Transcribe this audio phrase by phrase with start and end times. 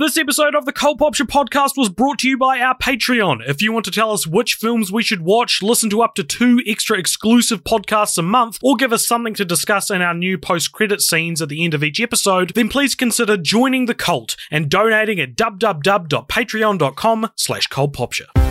[0.00, 3.46] This episode of the Cult Popture podcast was brought to you by our Patreon.
[3.46, 6.24] If you want to tell us which films we should watch, listen to up to
[6.24, 10.38] two extra exclusive podcasts a month, or give us something to discuss in our new
[10.38, 14.70] post-credit scenes at the end of each episode, then please consider joining the cult and
[14.70, 18.49] donating at www.patreon.com slash cultpopture.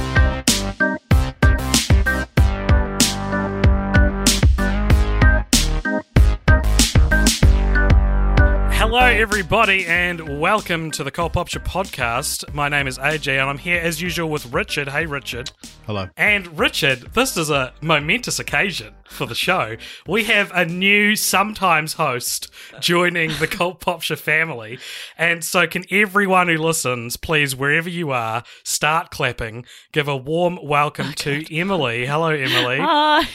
[8.91, 12.52] Hello, everybody, and welcome to the Cult Popture podcast.
[12.55, 14.89] My name is AJ, and I'm here as usual with Richard.
[14.89, 15.52] Hey, Richard.
[15.86, 16.09] Hello.
[16.17, 19.75] And Richard, this is a momentous occasion for the show.
[20.08, 24.80] We have a new sometimes host joining the Cult Popture family.
[25.19, 30.58] And so, can everyone who listens, please, wherever you are, start clapping, give a warm
[30.64, 32.08] welcome to Emily.
[32.08, 32.80] Hello, Emily.
[32.81, 33.27] Hi.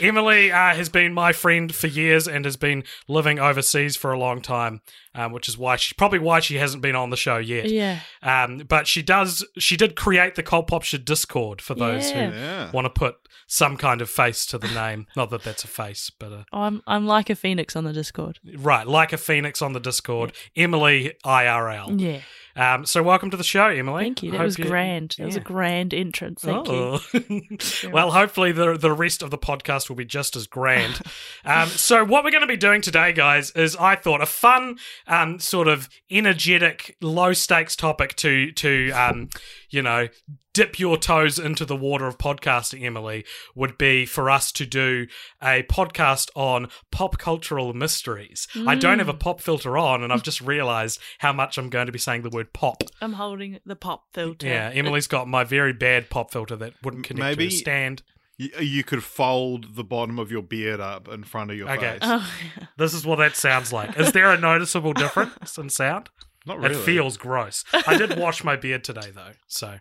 [0.00, 4.18] Emily uh, has been my friend for years and has been living overseas for a
[4.18, 4.80] long time,
[5.14, 7.70] um, which is why she probably why she hasn't been on the show yet.
[7.70, 8.00] yeah.
[8.22, 9.44] Um, but she does.
[9.58, 12.30] She did create the Cult Popture Discord for those Yeah.
[12.30, 12.70] who Yeah.
[12.72, 15.06] want to put some kind of face to the name.
[15.16, 18.40] Not that that's a face, but uh, I'm I'm like a phoenix on the Discord.
[18.56, 20.32] right, like a phoenix on the Discord.
[20.56, 22.00] Emily IRL.
[22.00, 22.20] Yeah.
[22.56, 24.04] Um, so welcome to the show, Emily.
[24.04, 24.30] Thank you.
[24.30, 25.14] That hope was you- grand.
[25.18, 26.40] That was a grand entrance.
[26.42, 26.74] Thank you.
[26.74, 27.90] Oh.
[27.92, 31.00] well, hopefully the the rest of the podcast will be just as grand.
[31.44, 34.78] um, so what we're going to be doing today, guys, is I thought a fun,
[35.06, 39.28] um, sort of energetic, low stakes topic to to um,
[39.68, 40.08] you know
[40.56, 45.06] dip your toes into the water of podcasting, Emily, would be for us to do
[45.42, 48.48] a podcast on pop cultural mysteries.
[48.66, 49.20] I don't have a mm.
[49.20, 52.30] pop filter on, and I've just realised how much I'm going to be saying the
[52.30, 52.82] word pop.
[53.02, 54.46] I'm holding the pop filter.
[54.46, 58.02] Yeah, Emily's got my very bad pop filter that wouldn't connect Maybe- to a stand.
[58.38, 61.92] You, you could fold the bottom of your beard up in front of your Okay.
[61.92, 61.98] face.
[62.00, 62.66] Oh, yeah.
[62.78, 63.98] This is what that sounds like.
[63.98, 66.08] Is there a noticeable difference in sound?
[66.46, 66.76] Not really.
[66.76, 67.62] It feels gross.
[67.86, 69.78] I did wash my beard today though, so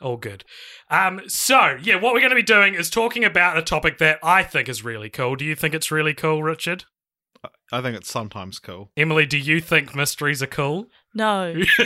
[0.00, 0.44] all good.
[0.90, 4.18] Um, so yeah, what we're going to be doing is talking about a topic that
[4.22, 5.36] I think is really cool.
[5.36, 6.84] Do you think it's really cool, Richard?
[7.72, 8.90] I think it's sometimes cool.
[8.96, 10.86] Emily, do you think mysteries are cool?
[11.16, 11.54] No.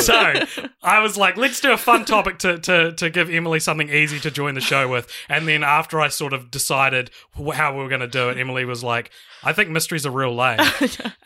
[0.00, 0.32] so
[0.82, 4.20] I was like, let's do a fun topic to, to to give Emily something easy
[4.20, 5.12] to join the show with.
[5.28, 7.10] And then after I sort of decided
[7.54, 9.10] how we were going to do it, Emily was like,
[9.42, 10.60] I think mysteries are real lame.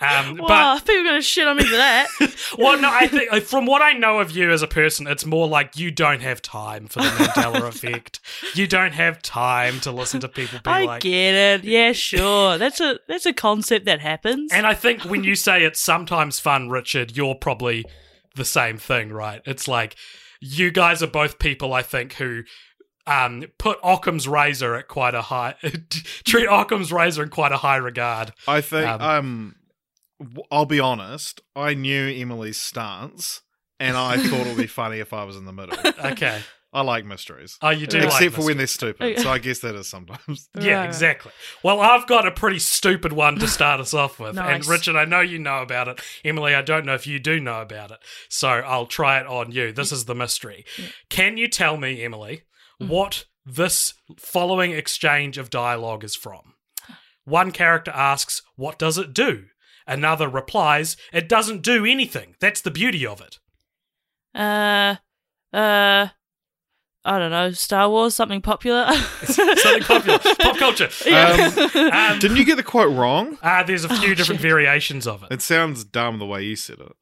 [0.00, 2.08] Um, Wow, people are going to shit on me for that.
[2.58, 5.48] well, no, I think from what I know of you as a person, it's more
[5.48, 8.20] like you don't have time for the Mandela effect.
[8.54, 11.02] You don't have time to listen to people be I like.
[11.02, 11.64] get it.
[11.64, 12.58] Yeah, sure.
[12.58, 14.52] That's a that's a concept that happens.
[14.52, 17.84] And I think when you say it's sometimes fun, Richard, you're probably
[18.36, 19.40] the same thing, right?
[19.44, 19.96] It's like
[20.40, 22.42] you guys are both people, I think, who
[23.06, 25.54] um, put Occam's razor at quite a high,
[26.24, 28.32] treat Occam's razor in quite a high regard.
[28.48, 29.54] I think, Um,
[30.20, 33.42] um, I'll be honest, I knew Emily's stance
[33.80, 35.76] and I thought it would be funny if I was in the middle.
[35.84, 36.40] Okay.
[36.74, 37.56] I like mysteries.
[37.62, 39.20] Oh, you do Except like for when they're stupid.
[39.20, 40.48] So I guess that is sometimes.
[40.60, 40.86] Yeah, Right.
[40.86, 41.30] exactly.
[41.62, 44.36] Well, I've got a pretty stupid one to start us off with.
[44.36, 46.00] And Richard, I know you know about it.
[46.24, 47.98] Emily, I don't know if you do know about it.
[48.28, 49.72] So I'll try it on you.
[49.72, 50.64] This is the mystery.
[51.08, 52.42] Can you tell me, Emily,
[52.82, 52.88] Mm.
[52.88, 56.54] what this following exchange of dialogue is from?
[57.24, 59.44] One character asks, What does it do?
[59.86, 62.34] Another replies, It doesn't do anything.
[62.40, 63.38] That's the beauty of it.
[64.34, 64.96] uh
[65.52, 66.08] uh
[67.06, 68.90] I don't know, Star Wars, something popular.
[69.24, 70.18] Something popular.
[70.40, 70.88] Pop culture.
[71.06, 73.36] Um, Didn't you get the quote wrong?
[73.42, 74.48] uh, there's a few Oh, different shit.
[74.50, 75.28] variations of it.
[75.30, 76.92] It sounds dumb the way you said it.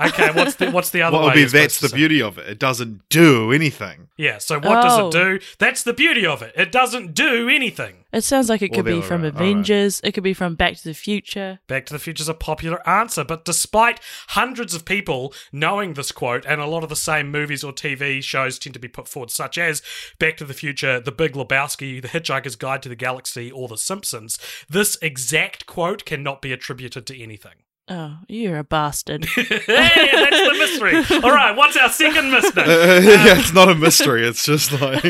[0.00, 1.26] Okay, what's the what's the other What way?
[1.28, 1.96] would be that's the say?
[1.96, 2.48] beauty of it.
[2.48, 4.08] It doesn't do anything.
[4.16, 5.08] Yeah, so what does Oh.
[5.08, 5.46] it do?
[5.58, 6.52] That's the beauty of it.
[6.56, 7.96] It doesn't do anything.
[8.12, 9.28] It sounds like it could the be from way.
[9.28, 9.40] All right.
[9.42, 10.00] Avengers.
[10.04, 11.60] It could be from Back to the Future.
[11.66, 16.12] Back to the Future is a popular answer, but despite hundreds of people knowing this
[16.12, 19.08] quote, and a lot of the same movies or TV shows tend to be put
[19.08, 19.82] forward, such as
[20.18, 23.78] Back to the Future, The Big Lebowski, The Hitchhiker's Guide to the Galaxy, or The
[23.78, 24.38] Simpsons,
[24.68, 27.54] this exact quote cannot be attributed to anything.
[27.88, 29.24] Oh, you're a bastard.
[29.34, 31.20] hey, that's the mystery.
[31.24, 32.62] All right, what's our second mystery?
[32.62, 34.26] Uh, yeah, it's not a mystery.
[34.26, 35.02] It's just like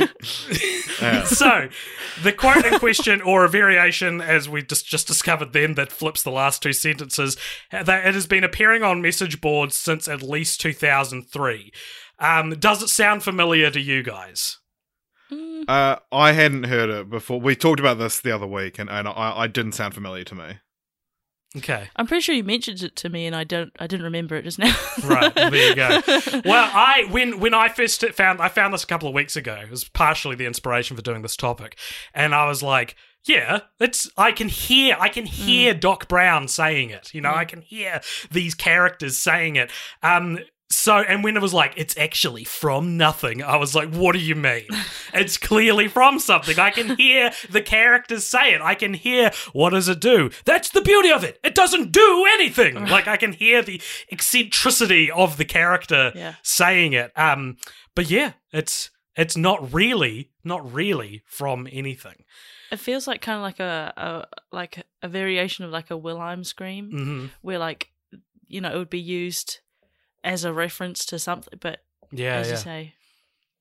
[1.01, 1.25] yeah.
[1.25, 1.69] So,
[2.23, 6.23] the quote in question, or a variation, as we just just discovered then, that flips
[6.23, 7.37] the last two sentences,
[7.71, 11.73] that it has been appearing on message boards since at least 2003.
[12.19, 14.59] Um, does it sound familiar to you guys?
[15.69, 17.41] Uh, I hadn't heard it before.
[17.41, 20.35] We talked about this the other week, and, and I, I didn't sound familiar to
[20.35, 20.59] me.
[21.57, 21.89] Okay.
[21.97, 23.73] I'm pretty sure you mentioned it to me, and I don't.
[23.79, 24.75] I didn't remember it just now.
[25.05, 26.01] right there you go
[26.45, 29.55] well i when when i first found i found this a couple of weeks ago
[29.55, 31.79] it was partially the inspiration for doing this topic
[32.15, 32.95] and i was like
[33.27, 37.45] yeah it's i can hear i can hear doc brown saying it you know i
[37.45, 38.01] can hear
[38.31, 39.71] these characters saying it
[40.03, 40.39] um
[40.73, 43.43] so and when it was like it's actually from nothing.
[43.43, 44.67] I was like what do you mean?
[45.15, 46.59] It's clearly from something.
[46.59, 48.63] I can hear the characters say it.
[48.63, 50.31] I can hear what does it do?
[50.47, 51.39] That's the beauty of it.
[51.45, 52.87] It doesn't do anything.
[52.87, 53.81] Like i can hear the
[54.11, 56.35] eccentricity of the character Yeah.
[56.43, 57.13] saying it.
[57.17, 57.57] Um
[57.95, 62.25] but yeah it's it's not really not really from anything.
[62.71, 66.43] It feels like kind of like a, a like a variation of like a Wilhelm
[66.45, 67.91] scream, hmm where like
[68.49, 69.61] you know it would be used
[70.25, 71.81] as a reference to something, but
[72.11, 72.95] yeah as yeah you say,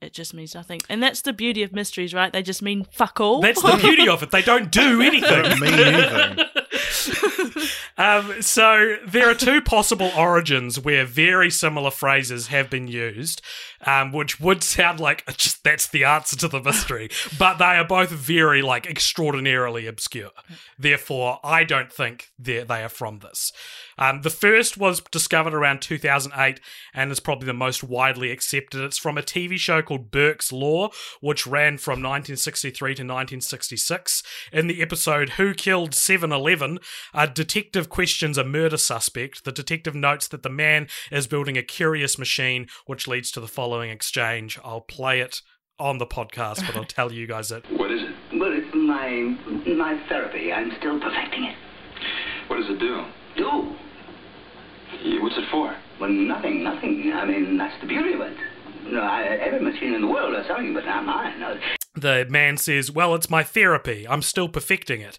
[0.01, 0.81] it just means nothing.
[0.89, 2.33] And that's the beauty of mysteries, right?
[2.33, 3.39] They just mean fuck all.
[3.39, 4.31] That's the beauty of it.
[4.31, 5.29] They don't do anything.
[5.29, 6.45] Don't mean anything.
[7.97, 13.41] um, so there are two possible origins where very similar phrases have been used,
[13.85, 17.85] um, which would sound like just that's the answer to the mystery, but they are
[17.85, 20.31] both very like extraordinarily obscure.
[20.79, 23.51] Therefore, I don't think they they are from this.
[24.01, 26.59] Um, the first was discovered around 2008
[26.91, 28.81] and is probably the most widely accepted.
[28.81, 30.89] It's from a TV show called Burke's Law,
[31.19, 34.23] which ran from 1963 to 1966.
[34.51, 36.79] In the episode Who Killed 7 Eleven,
[37.13, 39.45] a detective questions a murder suspect.
[39.45, 43.47] The detective notes that the man is building a curious machine, which leads to the
[43.47, 44.57] following exchange.
[44.63, 45.43] I'll play it
[45.77, 47.65] on the podcast, but I'll tell you guys it.
[47.69, 48.39] What is it?
[48.39, 49.37] Well, it's my
[49.75, 50.51] my therapy.
[50.51, 51.55] I'm still perfecting it.
[52.47, 53.05] What does it do?
[53.37, 53.75] Do?
[55.03, 55.75] Yeah, What's it for?
[55.99, 57.11] Well, nothing, nothing.
[57.13, 58.37] I mean, that's the beauty of it.
[58.85, 61.39] No, I, every machine in the world is selling, but not mine.
[61.39, 61.57] No.
[61.95, 64.07] The man says, Well, it's my therapy.
[64.07, 65.17] I'm still perfecting it.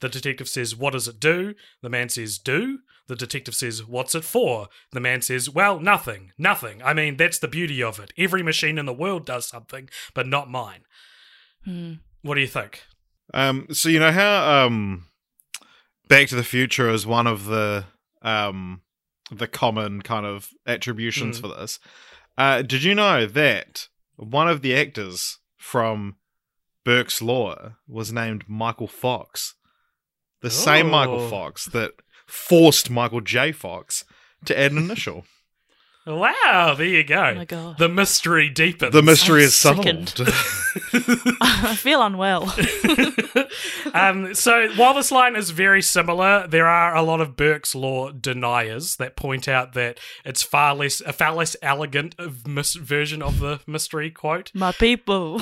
[0.00, 1.54] The detective says, What does it do?
[1.82, 2.80] The man says, Do?
[3.06, 4.68] The detective says, What's it for?
[4.92, 6.32] The man says, Well, nothing.
[6.38, 6.82] Nothing.
[6.82, 8.12] I mean, that's the beauty of it.
[8.18, 10.82] Every machine in the world does something, but not mine.
[11.64, 11.94] Hmm.
[12.22, 12.82] What do you think?
[13.32, 15.06] Um, so you know how um,
[16.08, 17.84] Back to the Future is one of the
[18.22, 18.82] um,
[19.30, 21.40] the common kind of attributions Mm.
[21.40, 21.78] for this.
[22.36, 26.16] Uh, did you know that one of the actors from
[26.84, 29.54] Burke's Law was named Michael Fox,
[30.40, 31.28] the same Michael Oh.
[31.30, 31.92] Fox that
[32.26, 33.52] forced Michael J.
[33.52, 34.04] Fox
[34.44, 35.24] to add an initial.
[36.06, 37.30] Wow, there you go.
[37.32, 37.78] Oh my God.
[37.78, 38.92] The mystery deepens.
[38.92, 40.20] the mystery I'm is solved.
[41.40, 42.54] I feel unwell.
[43.94, 48.10] um, so while this line is very similar, there are a lot of Burke's Law
[48.10, 53.22] deniers that point out that it's far less a far less elegant of mis- version
[53.22, 54.50] of the mystery quote.
[54.54, 55.38] My people.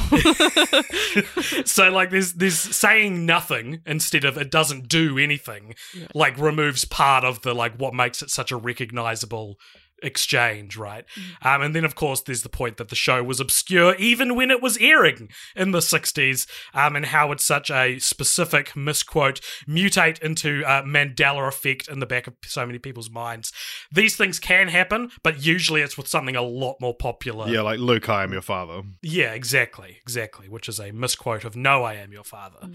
[1.64, 5.74] so like there's there's saying nothing instead of it doesn't do anything,
[6.14, 9.58] like removes part of the like what makes it such a recognizable
[10.02, 11.04] exchange, right?
[11.42, 14.50] Um, and then of course there's the point that the show was obscure even when
[14.50, 20.20] it was airing in the 60s, um, and how it's such a specific misquote mutate
[20.20, 23.52] into uh, Mandela effect in the back of so many people's minds.
[23.90, 27.48] These things can happen, but usually it's with something a lot more popular.
[27.48, 28.82] yeah, like Luke, I am your father.
[29.02, 30.48] Yeah, exactly, exactly.
[30.48, 32.68] Which is a misquote of "No, I am your father."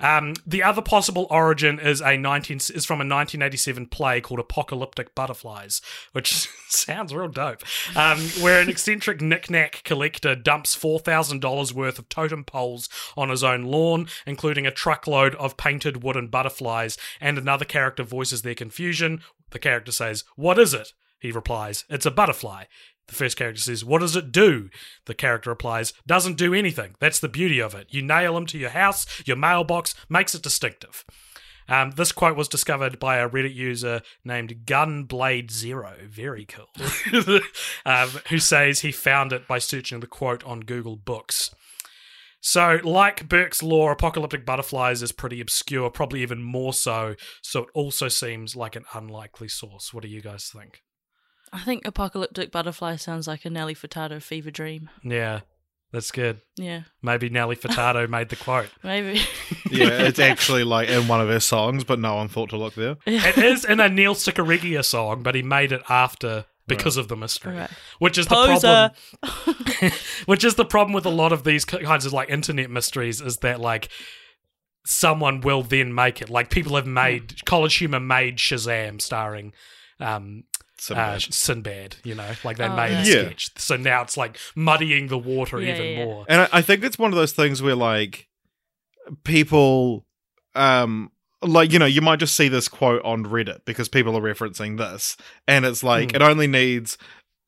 [0.00, 5.14] Um, the other possible origin is a nineteen is from a 1987 play called Apocalyptic
[5.14, 5.80] Butterflies,
[6.12, 7.62] which sounds real dope.
[7.96, 13.28] Um, where an eccentric knick-knack collector dumps four thousand dollars worth of totem poles on
[13.30, 18.54] his own lawn, including a truckload of painted wooden butterflies, and another character voices their
[18.54, 19.20] confusion.
[19.50, 20.92] The character says, "What is it?"
[21.24, 22.64] He replies, It's a butterfly.
[23.08, 24.68] The first character says, What does it do?
[25.06, 26.96] The character replies, Doesn't do anything.
[27.00, 27.86] That's the beauty of it.
[27.88, 31.02] You nail them to your house, your mailbox, makes it distinctive.
[31.68, 35.94] Um, this quote was discovered by a Reddit user named Gunblade Zero.
[36.08, 36.68] Very cool.
[37.86, 41.54] um, who says he found it by searching the quote on Google Books.
[42.40, 47.14] So, like Burke's Law, Apocalyptic Butterflies is pretty obscure, probably even more so.
[47.40, 49.94] So, it also seems like an unlikely source.
[49.94, 50.82] What do you guys think?
[51.54, 54.90] I think apocalyptic butterfly sounds like a Nelly Furtado fever dream.
[55.02, 55.40] Yeah,
[55.94, 56.40] That's good.
[56.56, 58.68] Yeah, Maybe Nelly Furtado made the quote.
[58.82, 59.20] maybe.
[59.70, 62.74] Yeah, it's actually like in one of her songs, but no one thought to look
[62.74, 62.96] there.
[63.06, 67.16] It is in a Neil Cicierega song, but he made it after because of the
[67.16, 67.70] mystery, Right.
[68.00, 68.90] which is the problem.
[70.26, 73.36] which is the problem with a lot of these kinds of like internet mysteries is
[73.38, 73.88] that like
[74.86, 76.28] someone will then make it.
[76.30, 79.52] Like people have made College Humor made Shazam starring
[80.00, 80.42] um
[80.84, 83.50] So uh, Sinbad, you know, like they Oh, made a sketch.
[83.56, 86.04] So now it's like muddying the water Yeah, even yeah.
[86.04, 86.26] more.
[86.28, 88.28] And I, I think it's one of those things where like
[89.24, 90.04] people
[90.54, 91.10] um
[91.42, 94.78] like you know you might just see this quote on reddit because people are referencing
[94.78, 96.16] this and it's like Hmm.
[96.16, 96.96] it only needs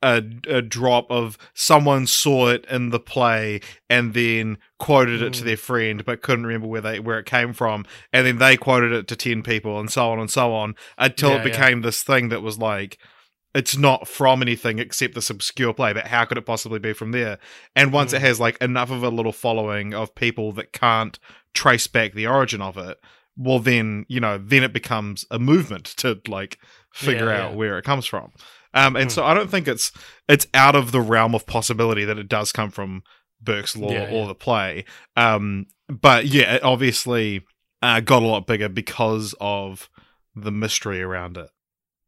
[0.02, 5.40] a, a drop of someone saw it in the play and then quoted it to
[5.40, 5.47] Hmm.
[5.47, 8.93] their friend but couldn't remember where they where it came from and then they quoted
[8.93, 11.43] it to 10 people and so on and so on until Yeah, it yeah.
[11.45, 12.99] became this thing that was like
[13.57, 17.13] it's not from anything except this obscure play, but how could it possibly be from
[17.13, 17.39] there?
[17.75, 18.17] And once Hmm.
[18.17, 21.19] it has like enough of a little following of people that can't
[21.55, 22.99] trace back the origin of it,
[23.37, 26.59] well then, you know, then it becomes a movement to like
[26.93, 27.57] figure Yeah, out yeah.
[27.57, 28.33] where it comes from.
[28.75, 29.15] Um and Hmm.
[29.15, 29.91] so I don't think it's
[30.29, 33.03] it's out of the realm of possibility that it does come from
[33.41, 34.85] Burke's Law Yeah, or the play.
[35.17, 37.45] Um but yeah, it obviously
[37.83, 39.89] uh, got a lot bigger because of
[40.35, 41.49] the mystery around it.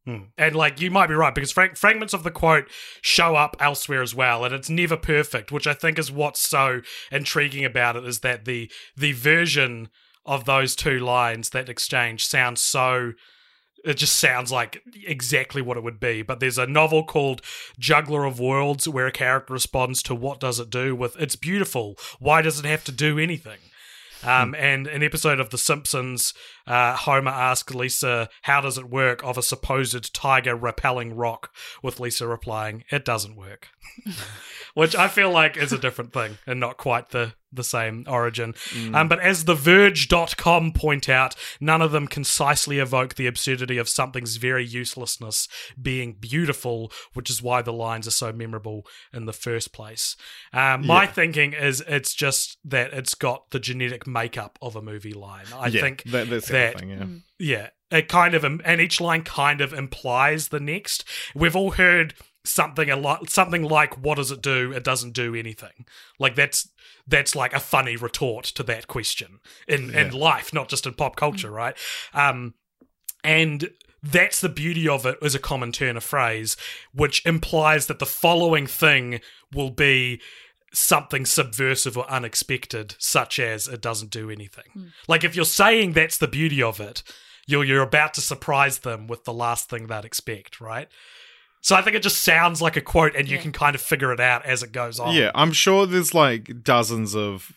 [0.08, 0.22] Hmm.
[0.38, 2.70] And like you might be right because frag- fragments of the quote
[3.02, 6.80] show up elsewhere as well, and it's never perfect, which I think is what's so
[7.12, 9.90] intriguing about it is that the the version
[10.24, 13.12] of those two lines that exchange sounds so.
[13.84, 16.22] It just sounds like exactly what it would be.
[16.22, 17.42] But there's a novel called
[17.78, 21.96] Juggler of Worlds where a character responds to "What does it do?" with "It's beautiful.
[22.18, 23.58] Why does it have to do anything?"
[24.24, 26.34] Um, and an episode of The Simpsons,
[26.66, 29.22] uh, Homer asks Lisa, How does it work?
[29.24, 33.68] of a supposed tiger repelling rock, with Lisa replying, It doesn't work.
[34.74, 38.54] Which I feel like is a different thing and not quite the, the same origin.
[38.94, 44.36] Um, but as TheVerge.com point out, none of them concisely evoke the absurdity of something's
[44.36, 45.48] very uselessness
[45.80, 50.16] being beautiful, which is why the lines are so memorable in the first place.
[50.52, 55.12] Um, my thinking is it's just that it's got the genetic makeup of a movie
[55.12, 55.46] line.
[55.54, 57.06] I yeah, think that, that's that thing, yeah.
[57.38, 61.04] yeah, it kind of and each line kind of implies the next.
[61.34, 62.14] We've all heard
[62.48, 64.72] something a lot, something like, "What does it do?
[64.72, 65.86] It doesn't do anything."
[66.18, 66.68] Like that's
[67.06, 71.16] that's like a funny retort to that question in in life, not just in pop
[71.16, 71.76] culture, right?
[72.14, 72.54] Um,
[73.24, 73.70] and
[74.02, 76.56] that's the beauty of it as a common turn of phrase,
[76.92, 79.20] which implies that the following thing
[79.52, 80.20] will be
[80.72, 84.64] something subversive or unexpected, such as it doesn't do anything.
[85.08, 87.02] Like if you're saying that's the beauty of it,
[87.46, 90.88] you're you're about to surprise them with the last thing they'd expect, right?
[91.60, 93.42] So I think it just sounds like a quote, and you Yeah.
[93.42, 95.14] can kind of figure it out as it goes on.
[95.14, 97.52] Yeah, I'm sure there's like dozens of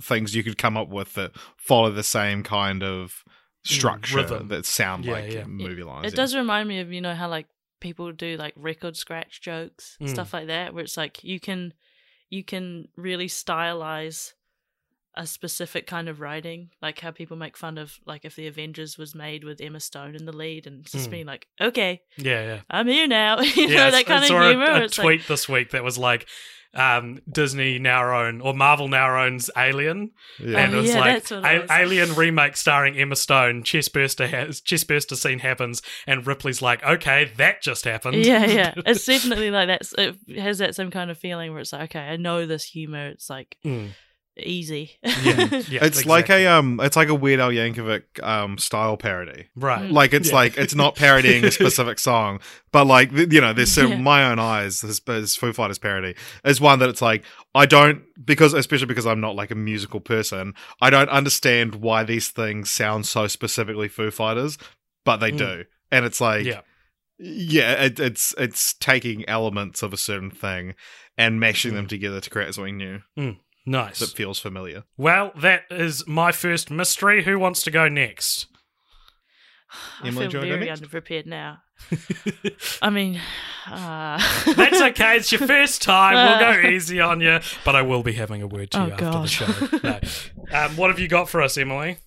[0.00, 3.24] things you could come up with that follow the same kind of
[3.64, 4.48] structure rhythm.
[4.48, 5.44] that sound Yeah, like yeah.
[5.44, 6.06] movie lines.
[6.06, 6.16] It yeah.
[6.16, 7.46] does remind me of you know how like
[7.80, 10.08] people do like record scratch jokes Mm.
[10.10, 11.72] stuff like that where it's like you can
[12.30, 14.32] you can really stylize
[15.16, 18.98] a specific kind of writing like how people make fun of like if the avengers
[18.98, 21.10] was made with emma stone in the lead and just Mm.
[21.10, 22.60] being like okay yeah, yeah.
[22.68, 24.88] i'm here now you yeah, know I that kind I of saw humor A, a
[24.88, 26.26] tweet like this week that was like,
[26.74, 30.58] um, Disney now own or Marvel now owns Alien, Yeah.
[30.58, 31.70] and it Oh, was yeah, like that's what it A- was.
[31.70, 33.62] Alien remake starring Emma Stone.
[33.62, 38.16] Chestburster has chestburster scene happens, and Ripley's like, okay, that just happened.
[38.26, 39.90] yeah yeah it's definitely like that
[40.28, 43.06] it has that same kind of feeling where it's like okay i know this humor
[43.08, 43.92] it's like Mm.
[44.38, 45.12] Easy yeah,
[45.68, 49.46] yeah, it's like a um, it's like a Weird Al Yankovic um style parody.
[49.56, 49.90] right.
[49.90, 50.34] Like it's Yeah.
[50.34, 52.40] like it's not parodying a specific song,
[52.72, 53.98] but like you know, there's some Yeah.
[53.98, 54.80] my own eyes.
[54.82, 56.14] This, this Foo Fighters parody
[56.44, 57.24] is one that it's like
[57.54, 60.52] I don't because especially because I'm not like a musical person.
[60.82, 64.58] I don't understand why these things sound so specifically Foo Fighters,
[65.04, 65.38] but they Mm.
[65.38, 66.60] do, and it's like yeah,
[67.18, 70.74] yeah, it, it's it's taking elements of a certain thing
[71.16, 73.00] and mashing them together to create something new
[73.66, 73.98] nice.
[73.98, 74.84] that feels familiar.
[74.96, 77.24] well, that is my first mystery.
[77.24, 78.46] Who wants to go next?
[80.02, 81.58] I Emily, feel do you wanna go very underprepared now.
[82.82, 83.20] I mean,
[83.70, 84.18] uh,
[84.56, 85.16] That's okay.
[85.16, 86.14] It's your first time.
[86.14, 88.92] We'll go easy on you, but I will be having a word to Oh, you
[88.92, 89.78] after the show.
[89.82, 90.00] No.
[90.52, 91.98] Um, what have you got for us, Emily?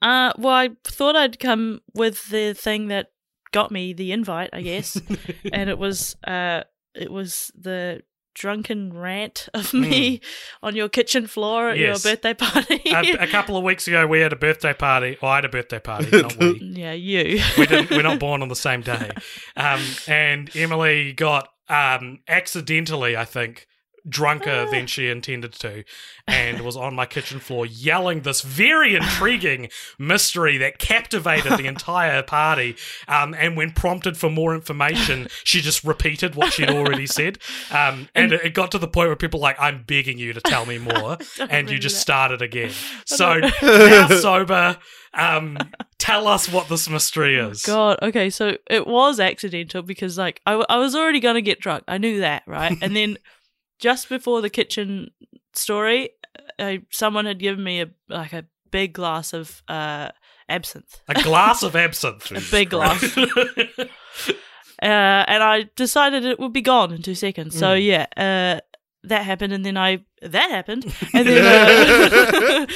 [0.00, 3.08] uh, well, I thought I'd come with the thing that
[3.50, 5.00] got me the invite, I guess,
[5.52, 6.62] and it was uh,
[6.94, 8.02] it was the
[8.38, 10.20] drunken rant of me
[10.62, 11.82] on your kitchen floor at Hmm.
[11.82, 12.04] Yes.
[12.04, 12.80] your birthday party.
[12.86, 15.16] a, a couple of weeks ago, we had a birthday party.
[15.20, 16.58] Well, I had a birthday party, not we.
[16.76, 17.40] yeah, you.
[17.58, 19.10] we didn't, we're not born on the same day.
[19.56, 23.66] Um, and Emily got um, accidentally, I think,
[24.08, 24.70] drunker Ah.
[24.70, 25.84] than she intended to,
[26.26, 32.22] and was on my kitchen floor yelling this very intriguing mystery that captivated the entire
[32.22, 32.76] party.
[33.06, 37.38] Um, and when prompted for more information, she just repeated what she'd already said.
[37.70, 40.32] Um, and it, it got to the point where people were like, "I'm begging you
[40.32, 41.18] to tell me more,"
[41.50, 42.00] and you just that.
[42.00, 42.72] started again.
[43.06, 44.78] So now sober.
[45.14, 45.56] Um,
[45.98, 47.62] tell us what this mystery is.
[47.62, 51.60] God, okay, so it was accidental because like I, w- I was already gonna get
[51.60, 51.84] drunk.
[51.88, 52.76] I knew that, right?
[52.82, 53.16] and then
[53.78, 55.10] just before the kitchen
[55.54, 56.10] story,
[56.58, 60.08] uh, someone had given me a like a big glass of uh,
[60.48, 62.30] absinthe, A glass of absinthe.
[62.36, 63.84] a big glass, uh,
[64.82, 67.58] and I decided it would be gone in two seconds.
[67.58, 67.84] So Mm.
[67.84, 68.60] yeah, uh,
[69.04, 71.44] that happened, and then I that happened, and then
[72.62, 72.66] uh,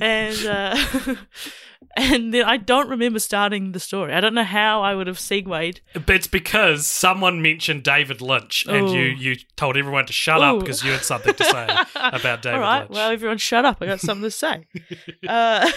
[0.00, 0.76] and uh,
[1.96, 4.12] and then I don't remember starting the story.
[4.12, 5.80] I don't know how I would have segued.
[5.94, 8.92] But it's because someone mentioned David Lynch, and Ooh.
[8.92, 12.56] you you told everyone to shut up because you had something to say about David
[12.56, 12.90] All right, Lynch.
[12.92, 13.78] well, everyone shut up.
[13.80, 14.66] I got something to say.
[15.28, 15.70] uh,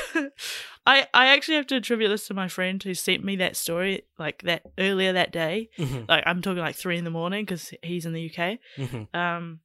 [0.85, 4.03] I I actually have to attribute this to my friend who sent me that story
[4.17, 5.69] like that earlier that day.
[5.77, 8.59] Mhm, Like I'm talking like three in the morning because he's in the UK.
[8.77, 9.13] mhm.
[9.15, 9.59] Um,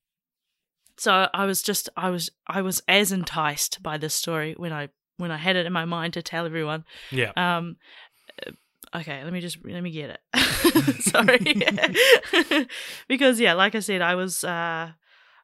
[0.97, 4.89] so I was just I was I was as enticed by this story when I
[5.17, 6.85] when I had it in my mind to tell everyone.
[7.11, 7.33] Yeah.
[7.37, 7.77] Um,
[8.47, 8.51] uh,
[8.99, 10.21] okay, let me just let me get it.
[11.03, 12.67] Sorry,
[13.09, 14.45] because yeah, like I said, I was.
[14.45, 14.93] Uh,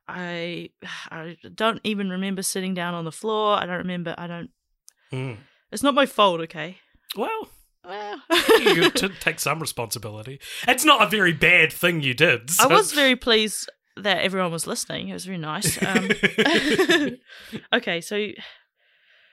[0.09, 0.71] I
[1.11, 3.57] I don't even remember sitting down on the floor.
[3.57, 4.14] I don't remember.
[4.19, 4.50] I don't.
[5.12, 5.37] Mm.
[5.71, 6.40] It's not my fault.
[6.40, 6.78] Okay.
[7.16, 7.49] Well,
[7.85, 8.21] Well,
[8.61, 10.40] you t- take some responsibility.
[10.66, 12.50] It's not a very bad thing you did.
[12.61, 15.09] I was very pleased that everyone was listening.
[15.09, 15.78] It was very nice.
[15.87, 16.09] Um,
[17.73, 18.28] okay, so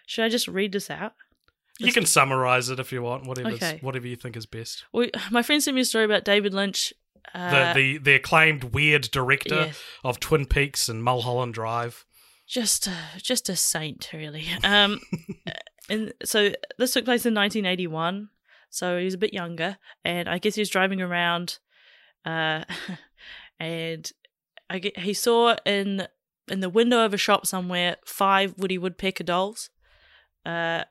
[0.05, 1.13] should I just read this out?
[1.79, 3.77] You can summarize it if you want, whatever Okay.
[3.81, 4.83] whatever you think is best.
[5.29, 6.91] My friend sent me a story about David Lynch.
[7.35, 9.71] Uh, the, the the acclaimed weird director
[10.03, 12.05] of Twin Peaks and Mulholland Drive.
[12.47, 14.45] just a, just a saint, really.
[14.63, 14.99] Um,
[15.89, 18.29] and so this took place in 1981.
[18.69, 21.59] So he was a bit younger, and I guess he was driving around,
[22.25, 22.63] uh,
[23.59, 24.09] and
[24.69, 26.07] I get, he saw in
[26.49, 29.69] in the window of a shop somewhere five Woody Woodpecker dolls.
[30.45, 30.83] Uh,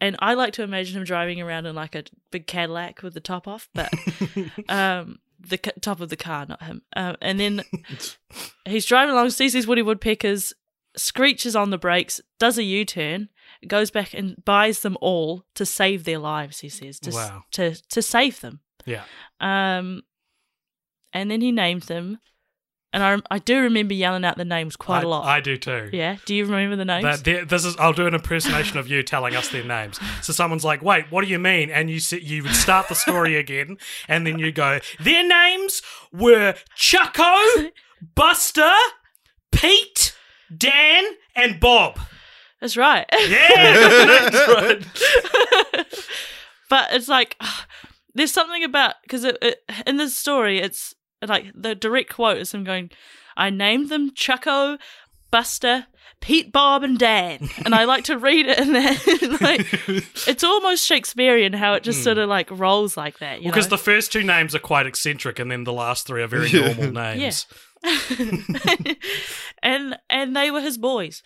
[0.00, 3.20] and I like to imagine him driving around in like a big Cadillac with the
[3.20, 3.90] top off, but
[4.68, 6.82] um, the ca- top of the car, not him.
[6.94, 7.62] Um, and then
[8.66, 10.52] he's driving along, sees these Woody Woodpeckers,
[10.96, 13.30] screeches on the brakes, does a U turn,
[13.66, 16.60] goes back and buys them all to save their lives.
[16.60, 17.44] He says to Wow.
[17.52, 18.60] to to save them.
[18.84, 19.04] Yeah.
[19.40, 20.02] Um,
[21.12, 22.18] and then he names them,
[22.92, 25.24] and I I do remember yelling out the names quite I, a lot.
[25.24, 25.90] I do too.
[25.92, 27.04] yeah, do you remember the names?
[27.04, 27.76] That there- this is.
[27.76, 29.98] I'll do an impersonation of you telling us their names.
[30.22, 32.94] So someone's like, "Wait, what do you mean?" And you sit, you would start the
[32.94, 33.76] story again,
[34.08, 37.70] and then you go, "Their names were Chucko,
[38.14, 38.70] Buster,
[39.52, 40.14] Pete,
[40.56, 41.98] Dan, and Bob."
[42.60, 43.04] That's right.
[43.28, 43.50] Yeah,
[44.06, 44.48] that's
[45.74, 45.94] right.
[46.70, 47.36] but it's like
[48.14, 50.94] there's something about because it, it, in this story it's
[51.26, 52.90] like the direct quote is him going
[53.36, 54.78] i named them chucko
[55.30, 55.86] buster
[56.20, 59.60] pete bob and dan and i like to read it in that like
[60.26, 62.04] it's almost shakespearean how it just hmm.
[62.04, 63.76] sort of like rolls like that you Because know?
[63.76, 66.90] the first two names are quite eccentric, and then the last three are very normal
[66.92, 67.46] names.
[67.84, 68.94] Yeah.
[69.62, 71.22] and and they were his boys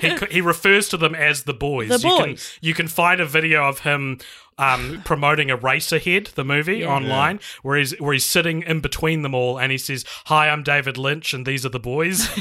[0.00, 1.88] he, he refers to them as the boys.
[1.88, 2.58] The you Can, boys.
[2.60, 4.18] you can find a video of him
[4.58, 6.94] um, promoting Eraserhead, the movie, Yeah.
[6.94, 10.62] online, where he's where he's sitting in between them all, and he says, "Hi, I'm
[10.62, 12.26] David Lynch, and these are the boys."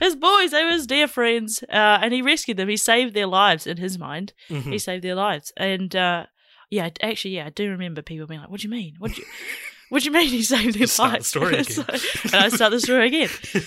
[0.00, 3.26] his boys they were his dear friends uh, and he rescued them he saved their
[3.26, 4.72] lives in his mind Mhm.
[4.72, 6.26] he saved their lives and uh,
[6.70, 9.20] yeah actually yeah i do remember people being like what do you mean what do
[9.22, 9.26] you
[9.90, 11.64] what do you mean he saved their Start the lives story again.
[11.64, 11.84] So-
[12.24, 13.28] and i start the story again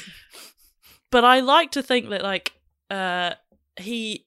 [1.12, 2.54] but i like to think that like
[2.90, 3.36] uh,
[3.78, 4.26] he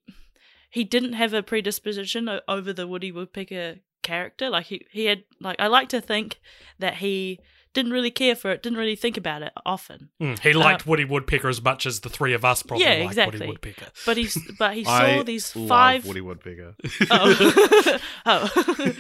[0.70, 5.57] he didn't have a predisposition over the woody woodpecker character like he, he had like
[5.59, 6.40] i like to think
[6.78, 7.40] that he
[7.74, 11.04] didn't really care for it didn't really think about it often Mm, he liked Woody
[11.04, 13.38] Woodpecker as much as the three of us probably Uh, Yeah, like exactly.
[13.40, 13.87] Woody Woodpecker.
[14.07, 14.28] But he
[14.61, 16.07] but he saw I these love five.
[16.07, 16.76] Woody Woodpecker.
[17.11, 18.92] Oh, oh.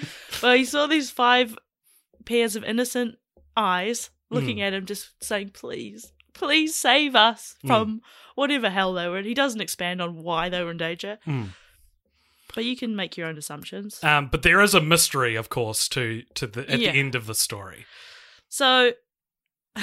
[0.42, 1.56] well, he saw these five
[2.24, 3.18] pairs of innocent
[3.56, 4.62] eyes looking Mm.
[4.62, 8.00] at him, just saying, "Please, please save us from
[8.34, 11.50] whatever hell they were." in." He doesn't expand on why they were in danger, Mm.
[12.54, 14.02] but you can make your own assumptions.
[14.02, 16.92] Um, but there is a mystery, of course, to to the at Yeah.
[16.92, 17.86] the end of the story.
[18.48, 18.94] So,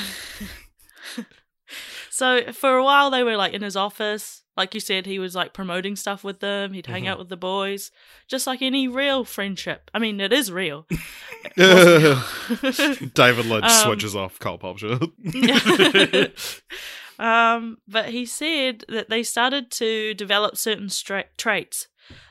[2.10, 5.34] so for a while they were like in his office, Like you said, he was
[5.34, 6.74] like promoting stuff with them.
[6.74, 6.92] He'd Mm-hmm.
[6.94, 7.90] hang out with the boys,
[8.28, 9.90] just like any real friendship.
[9.94, 10.88] I mean, it is real.
[11.56, 15.00] David Lynch Um, switches off Cult Popture.
[17.20, 21.88] um, but he said that they started to develop certain stra- traits,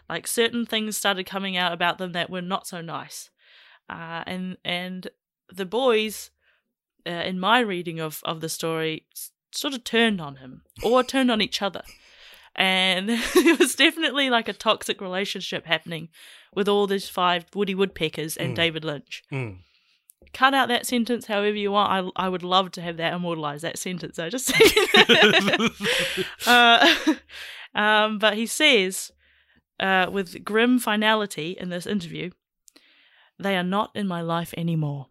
[0.09, 3.31] like certain things started coming out about them that were not so nice,
[3.89, 5.09] uh, and and
[5.53, 6.31] the boys,
[7.07, 9.07] uh, in my reading of of the story,
[9.53, 11.83] sort of turned on him or turned on each other,
[12.57, 16.09] and it was definitely like a toxic relationship happening
[16.55, 18.57] with all these five Woody Woodpeckers and Mm.
[18.57, 19.59] David Lynch Mm.
[20.33, 21.91] cut out that sentence however you want.
[22.17, 23.63] I I would love to have that immortalized.
[23.65, 24.19] That sentence.
[24.19, 24.53] I just
[26.47, 26.95] uh,
[27.75, 29.11] um, but he says
[29.79, 32.31] uh, with grim finality in this interview,
[33.39, 35.07] they are not in my life anymore.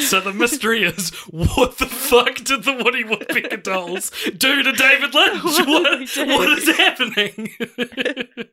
[0.00, 5.14] So the mystery is, what the fuck did the Woody Woodpecker dolls do to David
[5.14, 5.42] Lynch?
[5.44, 6.36] What What, did they do?
[6.36, 7.50] what is happening?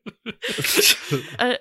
[1.39, 1.55] Uh,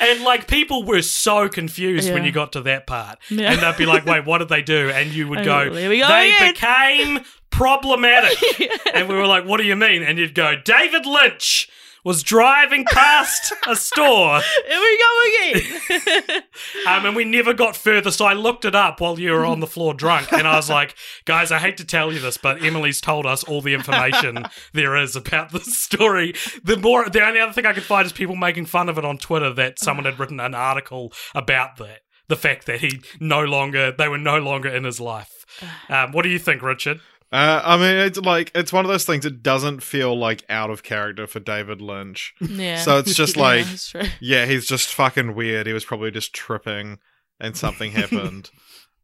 [0.00, 3.52] and like people were so confused when you got to that part, Yeah.
[3.52, 5.86] and they'd be like, "Wait, what did they do?" And you would Oh, go, "They
[6.00, 7.20] again." became
[7.50, 8.38] problematic."
[8.94, 11.68] and we were like, "What do you mean?" And you'd go, "David Lynch."
[12.04, 16.42] Was driving past a store, Here we go again.
[16.88, 18.10] um, and we never got further.
[18.10, 20.68] So I looked it up while you were on the floor drunk, and I was
[20.68, 24.44] like, "Guys, I hate to tell you this, but Emily's told us all the information
[24.72, 26.34] there is about this story."
[26.64, 29.04] The more, the only other thing I could find is people making fun of it
[29.04, 33.44] on Twitter that someone had written an article about that, the fact that he no
[33.44, 35.46] longer, they were no longer in his life.
[35.88, 37.00] Um, what do you think, Richard?
[37.32, 39.24] Uh, I mean, it's like it's one of those things.
[39.24, 42.34] It doesn't feel like out of character for David Lynch.
[42.40, 42.76] yeah.
[42.82, 44.02] So it's just like, true.
[44.20, 45.66] yeah, he's just fucking weird.
[45.66, 46.98] He was probably just tripping,
[47.40, 48.50] and something happened.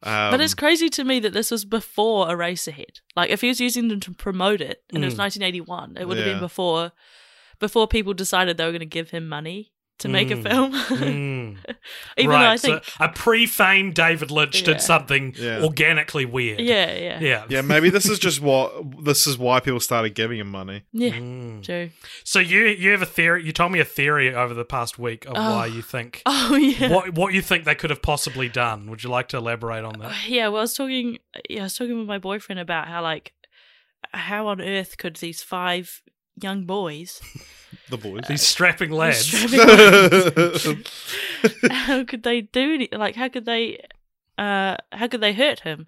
[0.03, 3.01] Um, But it's crazy to me that this was before Eraserhead.
[3.17, 5.19] Like, if he was using them to promote it, and it was Mm.
[5.19, 6.35] 1981, it would have Yeah.
[6.35, 6.93] been before,
[7.59, 10.43] before people decided they were going to give him money to make a Mm.
[10.49, 10.73] film.
[10.73, 11.57] Mm.
[12.19, 14.67] Even right, though I think, so a pre-fame David Lynch Yeah.
[14.67, 15.63] did something Yeah.
[15.63, 16.61] organically weird.
[16.61, 20.39] yeah, yeah, yeah, yeah, maybe this is just what this is why people started giving
[20.39, 20.83] him money.
[20.93, 21.11] yeah.
[21.11, 21.65] Mm.
[21.65, 21.91] True.
[22.25, 23.45] So you you have a theory?
[23.45, 25.55] You told me a theory over the past week of Oh.
[25.57, 26.89] why you think Oh yeah.
[26.91, 28.89] what what you think they could have possibly done.
[28.91, 30.15] Would you like to elaborate on that?
[30.29, 31.19] Yeah, well, I was talking.
[31.49, 33.33] Yeah, I was talking with my boyfriend about how, like,
[34.13, 36.03] how on earth could these five
[36.41, 37.21] young boys,
[37.91, 38.23] The boys.
[38.29, 39.27] These strapping lads.
[39.27, 40.85] strapping-
[41.71, 43.85] how could they do any, like, how could they,
[44.37, 45.87] uh, how could they hurt him?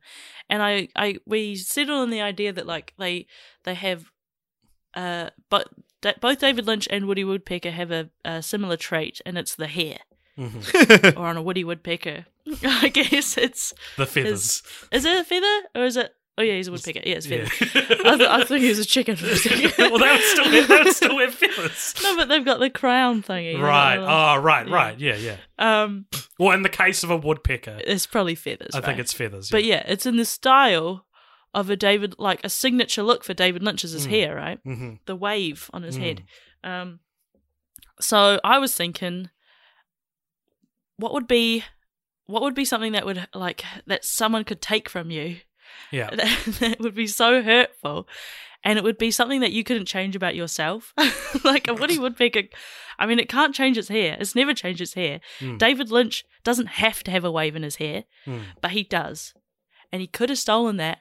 [0.48, 3.26] And I, I, we settled on the idea that like they,
[3.64, 4.10] they have,
[4.94, 5.68] uh, but
[6.02, 9.66] that both David Lynch and Woody Woodpecker have a, a similar trait, and it's the
[9.68, 9.98] hair.
[10.38, 11.16] Mhm.
[11.18, 12.24] or on a Woody Woodpecker,
[12.64, 14.62] I guess it's The feathers.
[14.90, 16.14] Is it a feather or is it?
[16.40, 17.00] Oh yeah, he's a woodpecker.
[17.04, 17.44] Yeah, it's Yeah.
[17.60, 19.72] I, th- I thought he was a chicken for a second.
[19.76, 21.94] well, they would still have, they would still have feathers.
[22.02, 23.60] no, but they've got the crown thingy.
[23.60, 23.98] Right.
[23.98, 24.66] Oh, right.
[24.66, 24.74] Yeah.
[24.74, 24.98] Right.
[24.98, 25.16] Yeah.
[25.16, 25.36] Yeah.
[25.58, 26.06] Um,
[26.38, 28.70] Well, in the case of a woodpecker, it's probably feathers.
[28.74, 29.50] I think it's feathers.
[29.50, 31.04] But yeah, it's in the style
[31.52, 34.10] of a David, like a signature look for David Lynch is his Mm.
[34.10, 34.58] hair, right?
[34.64, 36.00] hmm The wave on his Mm.
[36.00, 36.24] head.
[36.64, 37.00] Um,
[38.00, 39.28] so I was thinking,
[40.96, 41.64] what would be,
[42.26, 45.38] what would be something that would like that someone could take from you
[45.90, 46.10] Yeah.
[46.14, 48.06] that, that would be so hurtful
[48.62, 50.92] and it would be something that you couldn't change about yourself
[51.44, 52.42] like a woody woodpecker
[52.98, 55.58] i mean it can't change its hair it's never changed its hair Mm.
[55.58, 58.42] david lynch doesn't have to have a wave in his hair Mm.
[58.60, 59.34] but he does
[59.90, 60.98] and he could have stolen that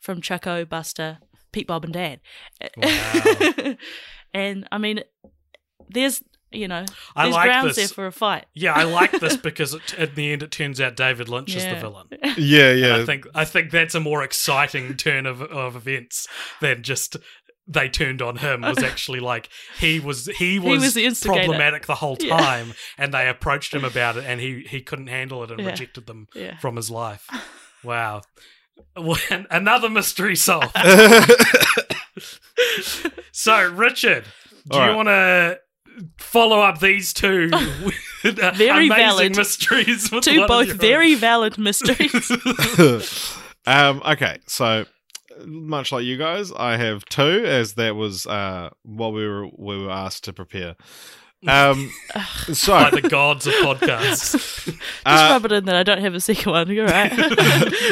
[0.00, 1.18] from chucko buster
[1.52, 2.18] pete bob and dan
[2.76, 3.74] Wow.
[4.34, 5.00] and i mean
[5.90, 6.84] there's you know
[7.16, 7.88] I there's like grounds this.
[7.88, 10.80] there for a fight Yeah, I like this because it, at the end it turns
[10.80, 12.06] out David Lynch is the villain.
[12.36, 12.96] yeah, And yeah.
[12.96, 16.26] I think I think that's a more exciting turn of of events
[16.60, 17.16] than just
[17.68, 18.60] they turned on him.
[18.60, 19.48] Was actually like
[19.80, 22.36] he was he was, was the problematic the whole Yeah.
[22.38, 25.66] time, and they approached him about it, and he he couldn't handle it and Yeah.
[25.66, 26.58] rejected them Yeah.
[26.58, 27.26] from his life.
[27.82, 28.22] Wow.
[28.96, 29.18] Well,
[29.50, 30.76] Another mystery solved.
[33.32, 34.24] so, Richard,
[34.68, 34.96] do All you right.
[34.96, 35.58] want to
[36.18, 37.48] follow up these two
[38.22, 39.36] Very amazing valid.
[39.36, 40.10] mysteries?
[40.10, 40.80] With two both your own?
[40.80, 42.30] very valid mysteries
[43.66, 44.84] um, okay, so
[45.44, 49.82] much like you guys, I have two, as that was uh, what we were we
[49.82, 50.76] were asked to prepare.
[51.46, 51.92] Um,
[52.52, 54.32] so by the gods of podcasts.
[54.64, 54.68] Just
[55.04, 56.68] uh, rub it in that I don't have a second one.
[56.70, 57.12] You're right.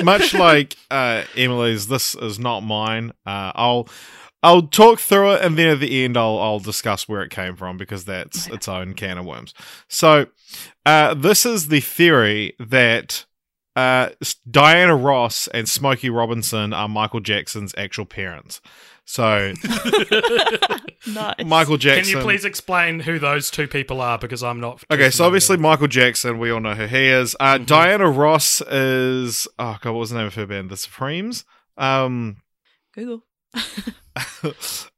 [0.03, 3.13] much like uh, Emily's, this is not mine.
[3.27, 3.89] Uh, I'll
[4.45, 7.57] I'll talk through it, and then at the end, I'll I'll discuss where it came
[7.57, 9.55] from because that's its own can of worms.
[9.89, 10.27] So,
[10.87, 13.25] uh, this is the theory that
[13.75, 14.11] uh,
[14.49, 18.61] Diana Ross and Smokey Robinson are Michael Jackson's actual parents.
[19.07, 19.53] So
[21.07, 21.45] Nice.
[21.45, 22.05] Michael Jackson.
[22.13, 24.19] Can you please explain who those two people are?
[24.19, 24.83] Because I'm not.
[24.91, 25.27] Okay, so familiar.
[25.27, 27.37] obviously Michael Jackson, we all know who he is.
[27.41, 27.65] Uh, Mm-hmm.
[27.65, 30.71] Diana Ross is oh god, what was the name of her band?
[30.71, 31.45] The Supremes.
[31.77, 32.39] Um,
[32.95, 33.25] Google.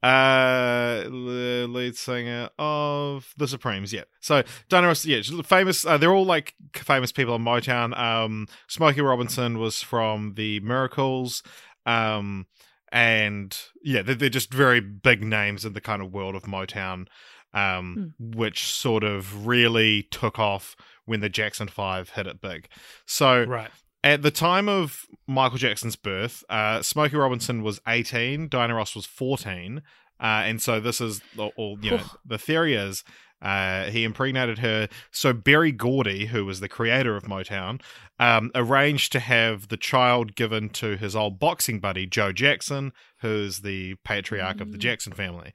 [0.03, 3.93] uh, the lead singer of the Supremes.
[3.93, 4.05] Yeah.
[4.21, 5.87] So Diana Ross, yeah, famous.
[5.87, 7.97] Uh, they're all like famous people in Motown.
[7.99, 11.43] Um, Smokey Robinson was from the Miracles.
[11.85, 12.47] Um,
[12.93, 17.07] and yeah, they're, they're just very big names in the kind of world of Motown.
[17.55, 22.69] Um, which sort of really took off when the Jackson Five hit it big.
[23.07, 23.71] So Right.
[24.07, 29.05] At the time of Michael Jackson's birth, uh, Smokey Robinson was 18, Diana Ross was
[29.05, 29.83] 14.
[30.21, 31.21] Uh, and so this is
[31.57, 33.03] all, you know, the theory is
[33.43, 34.89] uh, he impregnated her.
[35.11, 37.83] So Berry Gordy, who was the creator of Motown,
[38.21, 42.93] um, arranged to have the child given to his old boxing buddy, Joe Jackson,
[43.23, 45.53] who's the patriarch of the Jackson family.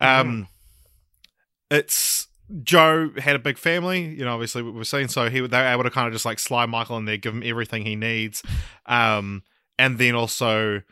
[0.00, 0.48] Um,
[1.70, 2.26] It's
[2.62, 4.34] Joe had a big family, you know.
[4.34, 6.68] Obviously, we were seeing so he they were able to kind of just like slide
[6.68, 8.42] Michael in there, give him everything he needs,
[8.86, 9.42] um,
[9.78, 10.82] and then also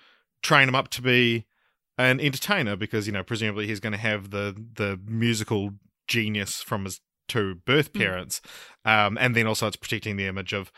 [0.42, 1.46] train him up to be
[1.98, 5.70] an entertainer because you know presumably he's going to have the the musical
[6.08, 8.40] genius from his two birth parents,
[8.84, 10.72] um, and then also it's protecting the image of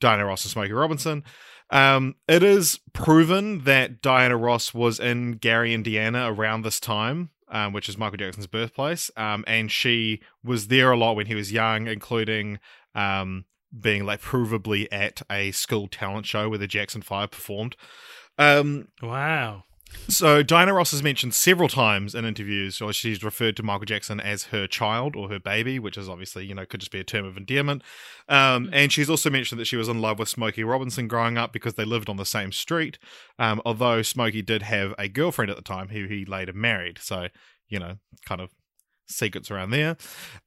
[0.00, 1.24] Diana Ross and Smokey Robinson.
[1.70, 7.72] Um, it is proven that Diana Ross was in Gary, Indiana around this time, um,
[7.72, 9.10] which is Michael Jackson's birthplace.
[9.16, 12.58] Um, and she was there a lot when he was young, including
[12.94, 13.44] um,
[13.78, 17.76] being like provably at a school talent show where the Jackson Five performed.
[18.38, 19.64] Um, Wow.
[20.08, 24.20] So Diana Ross has mentioned several times in interviews, or she's referred to Michael Jackson
[24.20, 27.04] as her child or her baby, which is obviously you know could just be a
[27.04, 27.82] term of endearment.
[28.28, 31.52] Um, and she's also mentioned that she was in love with Smokey Robinson growing up
[31.52, 32.98] because they lived on the same street.
[33.38, 37.28] Um, although Smokey did have a girlfriend at the time who he later married, so
[37.68, 38.50] you know, kind of
[39.08, 39.96] secrets around there.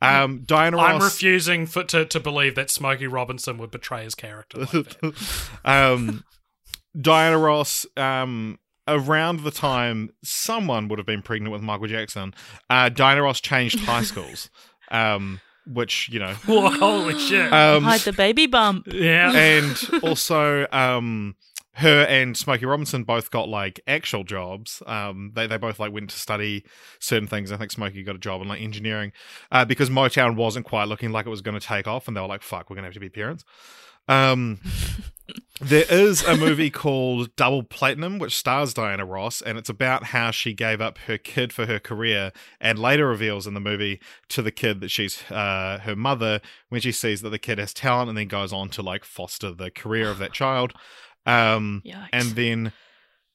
[0.02, 0.92] Um, Diana Ross.
[0.92, 5.14] I'm refusing for, to, to believe that Smokey Robinson would betray his character like that.
[5.66, 6.24] um,
[7.00, 12.34] Diana Ross, um, around the time someone would have been pregnant with Michael Jackson,
[12.70, 14.50] uh, Diana Ross changed high schools,
[14.92, 16.34] um, which, you know.
[16.46, 17.52] Whoa, holy shit.
[17.54, 18.88] Um, Hide the baby bump.
[18.92, 19.32] yeah.
[19.32, 21.36] and also, um,
[21.74, 24.84] her and Smokey Robinson both got like actual jobs.
[24.86, 26.66] Um, they they both like went to study
[27.00, 27.52] certain things.
[27.52, 29.14] I think Smokey got a job in like engineering,
[29.52, 32.22] uh, because Motown wasn't quite looking like it was going to take off, and they
[32.22, 33.46] were like, "Fuck, we're going to have to be parents."
[34.12, 34.60] Um,
[35.62, 40.32] there is a movie called Double Platinum, which stars Diana Ross, and it's about how
[40.32, 44.42] she gave up her kid for her career, and later reveals in the movie to
[44.42, 48.10] the kid that she's uh, her mother when she sees that the kid has talent,
[48.10, 50.74] and then goes on to like foster the career of that child.
[51.26, 52.74] Um, and then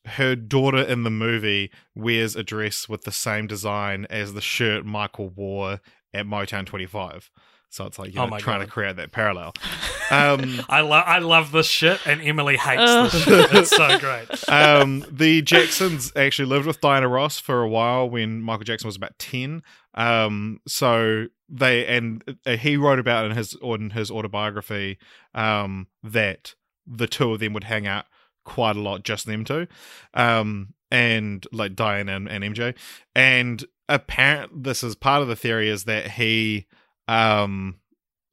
[0.05, 4.85] her daughter in the movie wears a dress with the same design as the shirt
[4.85, 5.81] Michael wore
[6.13, 7.31] at Motown 25.
[7.71, 9.53] So it's like, you Oh know, my trying to create that parallel.
[10.09, 13.11] Um, I, lo- I love this shit, and Emily hates Ugh.
[13.11, 13.53] this shit.
[13.53, 14.29] It's so great.
[14.49, 18.95] um, the Jacksons actually lived with Diana Ross for a while when Michael Jackson was
[18.95, 19.65] about 10.
[19.95, 24.99] Um, so they, and uh, he wrote about in his, in his autobiography,
[25.35, 26.55] um, that
[26.87, 28.05] the two of them would hang out
[28.45, 29.67] quite a lot, just them two.
[30.15, 32.77] Um, and like Diana and, and MJ.
[33.17, 36.67] And apparent, this is part of the theory is that he,
[37.09, 37.77] um,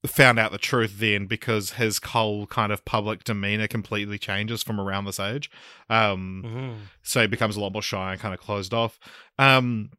[0.06, 4.80] found out the truth then because his whole kind of public demeanor completely changes from
[4.80, 5.50] around this age.
[5.90, 6.76] Um, Mhm.
[7.02, 9.00] so he becomes a lot more shy and kind of closed off.
[9.40, 9.92] Um,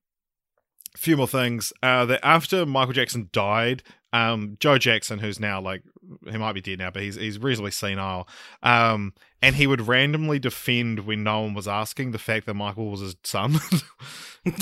[0.94, 1.72] a few more things.
[1.82, 3.82] Uh, that after Michael Jackson died,
[4.14, 5.82] um, Joe Jackson, who's now like
[6.30, 8.28] he might be dead now, but he's he's reasonably senile.
[8.62, 12.90] Um, and he would randomly defend when no one was asking the fact that Michael
[12.92, 13.54] was his son.
[14.44, 14.54] He'd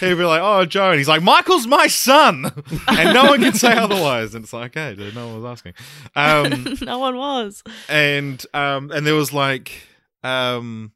[0.00, 2.52] be like, "Oh, Joe," and he's like, "Michael's my son,"
[2.88, 4.34] and no one can say otherwise.
[4.34, 5.72] And it's like, "Okay, dude, no one was asking."
[6.14, 7.62] Um, no one was.
[7.88, 9.72] and um and there was like
[10.22, 10.92] um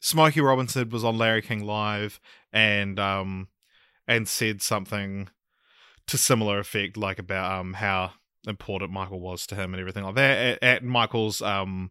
[0.00, 2.20] Smokey Robinson was on Larry King Live
[2.52, 3.48] and um
[4.06, 5.28] and said something
[6.08, 8.12] to similar effect like about um how
[8.46, 11.90] important Michael was to him and everything like that at, at Michael's um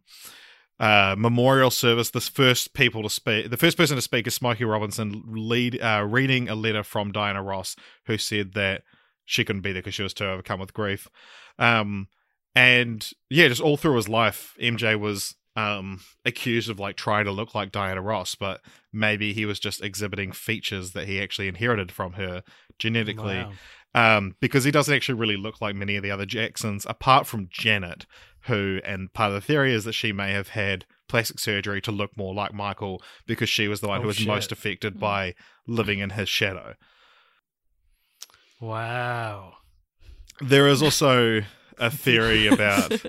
[0.80, 2.10] uh, memorial service.
[2.10, 6.06] This first people to speak, the first person to speak is Smokey Robinson, lead uh,
[6.08, 7.74] reading a letter from Diana Ross,
[8.06, 8.82] who said that
[9.24, 11.08] she couldn't be there because she was too overcome with grief.
[11.58, 12.08] Um,
[12.54, 17.32] and yeah, just all through his life, MJ was um accused of like trying to
[17.32, 18.60] look like Diana Ross, but
[18.92, 22.44] maybe he was just exhibiting features that he actually inherited from her
[22.78, 23.38] genetically.
[23.38, 23.52] Wow.
[23.98, 27.48] Um, because he doesn't actually really look like many of the other Jacksons, apart from
[27.50, 28.06] Janet,
[28.42, 31.90] who, and part of the theory is that she may have had plastic surgery to
[31.90, 34.26] look more like Michael because she was the one Oh, who was shit.
[34.28, 35.34] most affected by
[35.66, 36.74] living in his shadow.
[38.60, 39.54] Wow.
[40.40, 41.42] There is also
[41.78, 42.90] a theory about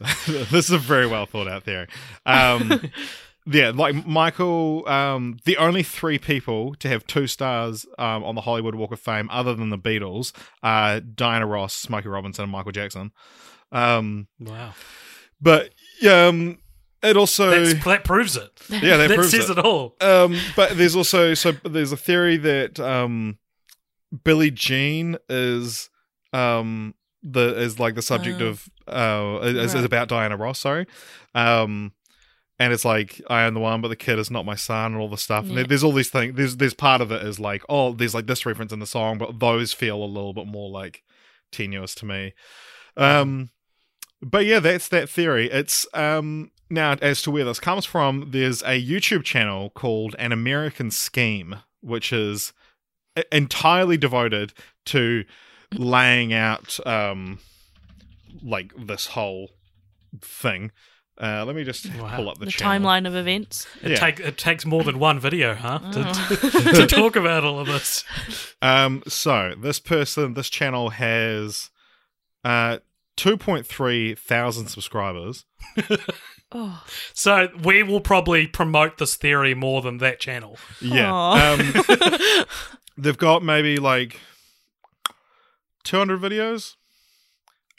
[0.26, 1.86] this is a very well thought out theory.
[2.26, 2.90] Um,
[3.46, 8.40] yeah, like Michael, um, the only three people to have two stars um, on the
[8.40, 12.72] Hollywood Walk of Fame, other than the Beatles, are Diana Ross, Smokey Robinson, and Michael
[12.72, 13.12] Jackson.
[13.72, 14.72] Um, Wow.
[15.40, 15.72] but
[16.08, 16.58] um,
[17.02, 18.50] it also That's, that proves it.
[18.70, 19.58] yeah, that, That proves says it.
[19.58, 19.96] it all.
[20.00, 23.38] Um, but there's also so there's a theory that um,
[24.24, 25.90] Billie Jean is
[26.32, 28.46] um the is like the subject Oh.
[28.48, 30.60] of uh is, is about Diana Ross.
[30.60, 30.86] Sorry,
[31.34, 31.92] um,
[32.58, 35.00] and it's like I am the one, but the kid is not my son, and
[35.00, 35.44] all the stuff.
[35.44, 35.56] And Yeah.
[35.56, 36.36] there- there's all these things.
[36.36, 39.18] There's there's part of it is like oh, there's like this reference in the song,
[39.18, 41.02] but those feel a little bit more like
[41.52, 42.32] tenuous to me.
[42.96, 43.50] Um,
[44.22, 45.50] but yeah, that's that theory.
[45.50, 48.30] It's um now as to where this comes from.
[48.30, 52.52] There's a YouTube channel called An American Scheme, which is
[53.30, 54.52] entirely devoted
[54.86, 55.24] to
[55.72, 57.38] laying out um
[58.42, 59.50] like this whole
[60.20, 60.70] thing.
[61.20, 62.16] Uh, let me just Wow.
[62.16, 63.66] pull up the, the timeline of events.
[63.82, 63.96] It, Yeah.
[63.96, 65.78] take, it takes more than one video, huh?
[65.92, 66.72] To, Oh.
[66.74, 68.04] to talk about all of this.
[68.62, 71.68] Um, so this person, this channel has
[72.44, 72.78] uh
[73.18, 75.44] 2.3 thousand subscribers.
[76.50, 80.56] Oh, So we will probably promote this theory more than that channel.
[80.80, 81.12] Yeah.
[81.12, 82.44] Um,
[82.96, 84.18] they've got maybe like
[85.84, 86.76] 200 videos.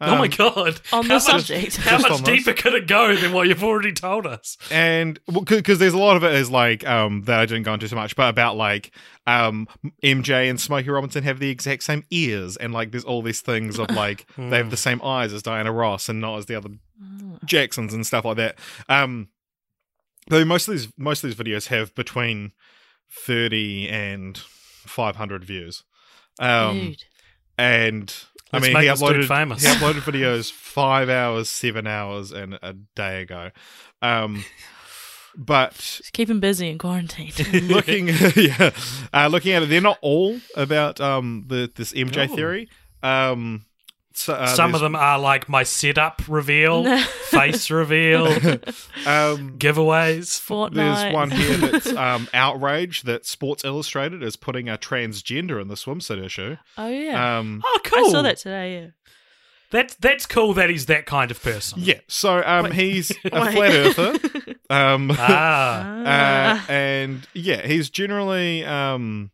[0.02, 0.58] Oh my Um, god!
[0.58, 1.78] On How the much- subject.
[1.78, 2.44] How Just much on this.
[2.44, 4.58] deeper could it go than what you've already told us?
[4.72, 7.88] and because there's a lot of it is like um that I didn't go into
[7.88, 8.92] so much, but about like
[9.28, 9.68] um
[10.04, 13.80] MJ and Smokey Robinson have the exact same ears, and like there's all these things
[13.80, 16.70] of like they have the same eyes as Diana Ross and not as the other
[17.46, 18.58] Jacksons and stuff like that.
[18.90, 19.30] Um,
[20.28, 22.52] though most of these most of these videos have between
[23.12, 25.84] thirty and five hundred views.
[26.40, 27.04] Um, Dude.
[27.58, 28.14] and
[28.56, 29.62] I mean, he uploaded famous.
[29.64, 33.52] he uploaded videos five hours, seven hours, and a day ago.
[34.02, 34.44] Um,
[35.38, 37.32] but Just keep him busy in quarantine.
[37.68, 38.72] looking, yeah,
[39.14, 42.36] uh, looking at it, they're not all about um the this MJ Oh.
[42.36, 42.70] theory.
[43.04, 43.66] Um,
[44.18, 46.98] so, uh, Some of them are like my setup reveal,
[47.30, 48.28] face reveal,
[49.06, 50.40] um, giveaways.
[50.40, 50.74] Fortnite.
[50.74, 55.76] There's one here that's um, outrage that Sports Illustrated is putting a transgender in the
[55.76, 56.56] swimsuit issue.
[56.78, 57.38] oh yeah.
[57.40, 58.08] Um, Oh, cool!
[58.08, 58.82] I saw that today.
[58.82, 58.88] Yeah.
[59.72, 60.54] That's that's cool.
[60.54, 61.80] That he's that kind of person.
[61.82, 63.54] yeah, so um, he's a Wait.
[63.54, 64.20] flat earther.
[64.70, 69.32] Um, Ah, uh, and yeah, he's generally um,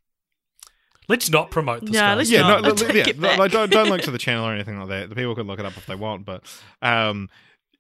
[1.12, 1.91] let's not promote this.
[1.91, 2.15] Yeah, guy.
[2.15, 2.63] let's yeah, not.
[2.63, 3.52] no, I'll take yeah, it no, back.
[3.52, 5.10] don't don't link to the channel or anything like that.
[5.10, 6.43] The people can look it up if they want, but
[6.82, 7.30] um,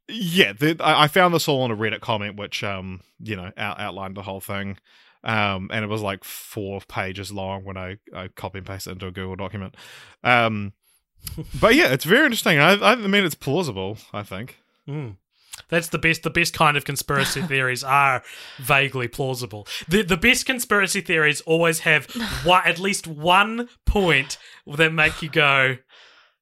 [0.07, 3.51] yeah, the, I, I found this all on a Reddit comment, which um, you know,
[3.57, 4.77] out, outlined the whole thing.
[5.23, 8.91] Um, and it was like four pages long when I, I copy and paste it
[8.91, 9.77] into a Google document.
[10.23, 10.73] Um,
[11.59, 12.59] but yeah, it's very interesting.
[12.59, 13.97] I, I mean, it's plausible.
[14.13, 14.57] I think.
[14.87, 15.17] Mm.
[15.69, 16.23] That's the best.
[16.23, 18.23] The best kind of conspiracy theories are
[18.57, 19.67] vaguely plausible.
[19.87, 22.05] The the best conspiracy theories always have
[22.43, 24.37] one, at least one point
[24.67, 25.77] that make you go,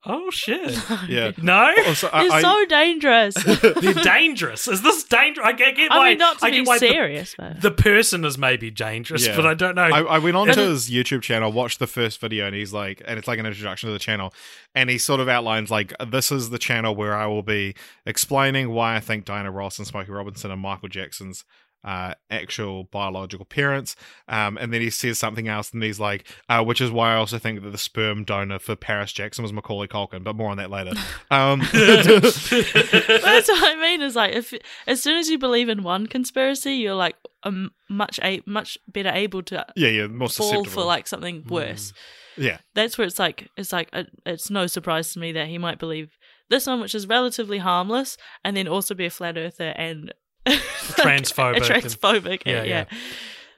[0.05, 1.31] "Oh shit!" Yeah.
[1.41, 3.35] No, oh, Also, I, You're I- so dangerous.
[3.81, 4.67] they're dangerous.
[4.67, 5.45] Is this dangerous?
[5.47, 7.61] I get, get I why, mean, not to I be get why the- serious, but
[7.61, 9.35] The, person is maybe dangerous, Yeah.
[9.35, 9.83] but I don't know.
[9.83, 13.01] I, I went on to his YouTube channel, watched the first video, and he's like,
[13.05, 14.33] and it's like an introduction to the channel,
[14.75, 18.69] and he sort of outlines like, this is the channel where I will be explaining
[18.71, 21.43] why I think Diana Ross and Smokey Robinson and Michael Jackson's
[21.83, 23.95] uh, actual biological parents,
[24.27, 27.15] um, and then he says something else, and he's like, uh, which is why I
[27.15, 30.57] also think that the sperm donor for Paris Jackson was Macaulay Culkin, but more on
[30.57, 30.91] that later.
[31.31, 34.01] Um, that's what I mean.
[34.01, 34.53] Is like if
[34.87, 39.09] as soon as you believe in one conspiracy, you're like um, much a much better
[39.09, 41.93] able to yeah, yeah, more fall for like something worse.
[42.35, 45.57] yeah, That's where it's like it's like uh it's no surprise to me that he
[45.57, 46.17] might believe
[46.49, 50.13] this one, which is relatively harmless, and then also be a flat earther and
[50.99, 52.85] Transphobic a and- Yeah, Yeah, yeah.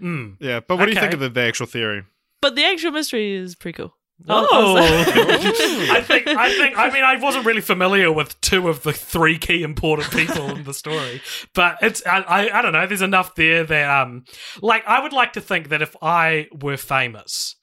[0.01, 0.37] Mm.
[0.39, 0.59] yeah.
[0.59, 2.03] But what do you think of the, the actual theory?
[2.41, 3.95] But the actual mystery is pretty cool.
[4.27, 4.83] Oh, I'll- I'll
[5.97, 9.37] I think I think I mean I wasn't really familiar with two of the three
[9.39, 11.21] key important people in the story,
[11.55, 12.85] but it's I, I I don't know.
[12.85, 14.25] There's enough there that um
[14.61, 17.55] like I would like to think that if I were famous,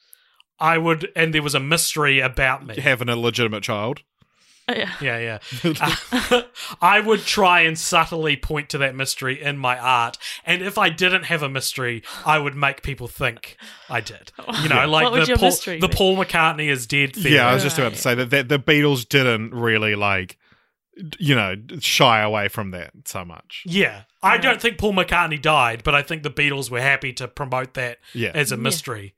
[0.59, 2.81] I would and there was a mystery about me.
[2.81, 4.03] Having a legitimate child.
[4.69, 4.93] Oh, yeah.
[5.01, 5.75] Yeah, yeah.
[6.31, 6.43] Uh,
[6.83, 10.91] I would try and subtly point to that mystery in my art, and if I
[10.91, 13.57] didn't have a mystery, I would make people think
[13.89, 14.33] I did.
[14.63, 15.89] You know, like What the Paul, mystery the?
[15.89, 17.15] Paul McCartney is dead.
[17.15, 17.35] Theory.
[17.37, 20.39] Yeah, I was just about to say that, that the Beatles didn't really like
[21.19, 23.63] you know, shy away from that so much.
[23.65, 24.03] Yeah.
[24.21, 27.75] I don't think Paul McCartney died, but I think the Beatles were happy to promote
[27.75, 28.33] that Yeah.
[28.35, 29.15] as a mystery,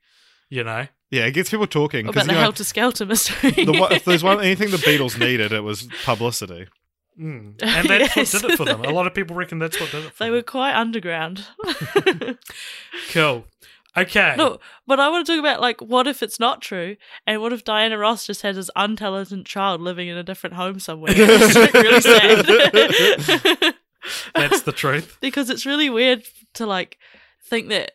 [0.47, 0.85] you know?
[1.11, 2.05] Yeah, it gets people talking.
[2.07, 3.51] What 'cause, about the you know, Helter Skelter mystery?
[3.51, 6.67] the if there's one anything the Beatles needed, it was publicity.
[7.19, 7.61] Mm.
[7.61, 8.33] And that's Yes.
[8.33, 8.85] what did it for them.
[8.85, 10.35] A lot of people reckon that's what did it for they them.
[10.35, 11.45] were quite underground.
[13.11, 13.45] Cool.
[13.97, 14.35] Okay.
[14.37, 14.57] no,
[14.87, 16.95] but I want to talk about like what if it's not true,
[17.27, 20.79] and what if Diana Ross just has this untalented child living in a different home
[20.79, 21.11] somewhere?
[21.13, 22.45] It's like really sad.
[24.33, 25.17] That's the truth.
[25.19, 26.97] because it's really weird to like
[27.45, 27.91] think that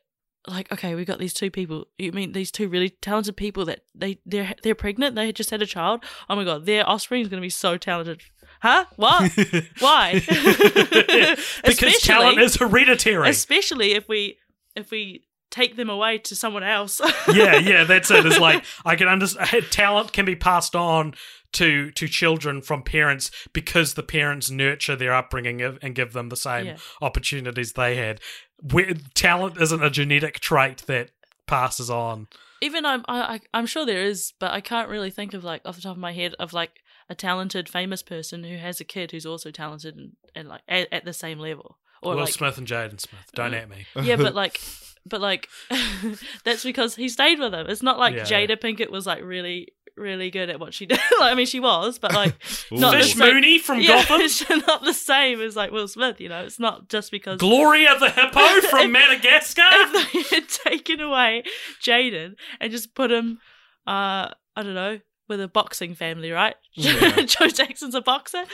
[0.48, 3.80] like okay we've got these two people you mean these two really talented people that
[3.94, 7.28] they they're they're pregnant they just had a child oh my god their offspring is
[7.28, 8.20] going to be so talented
[8.60, 9.30] huh what
[9.80, 10.14] why
[11.64, 13.28] because talent is hereditary.
[13.28, 14.38] especially if we
[14.74, 17.00] if we take them away to someone else
[17.32, 18.26] yeah, yeah, that's it.
[18.26, 21.14] It's like I can understand talent can be passed on
[21.52, 26.28] to to children from parents because the parents nurture their upbringing and and give them
[26.28, 26.76] the same Yeah.
[27.00, 28.20] opportunities they had.
[28.62, 31.10] Where, talent isn't a genetic trait that
[31.46, 32.26] passes on.
[32.62, 35.62] even I'm I, I- I'm sure there is, but I can't really think of like
[35.64, 38.84] off the top of my head of like a talented famous person who has a
[38.84, 41.78] kid who's also talented and, and like at, at the same level.
[42.02, 43.30] Or Will like Smith and Jaden Smith.
[43.34, 43.86] Don't Uh, at me.
[44.02, 44.60] yeah, but like
[45.04, 45.48] but like
[46.44, 47.66] that's because he stayed with him.
[47.68, 48.24] It's not like Yeah.
[48.24, 50.98] Jada Pinkett was like really really good at what she did.
[51.18, 52.34] like, I mean, she was, but like
[52.70, 52.98] not Ooh.
[52.98, 54.20] Fish same- Mooney from yeah, Gotham.
[54.20, 56.20] it's not the same as like Will Smith.
[56.20, 59.62] You know, it's not just because Gloria the hippo from Madagascar.
[59.72, 61.42] if they had taken away
[61.82, 63.38] Jaden and just put him,
[63.86, 66.54] uh, I don't know, with a boxing family, right?
[66.74, 67.22] Yeah.
[67.22, 68.44] Joe Jackson's a boxer.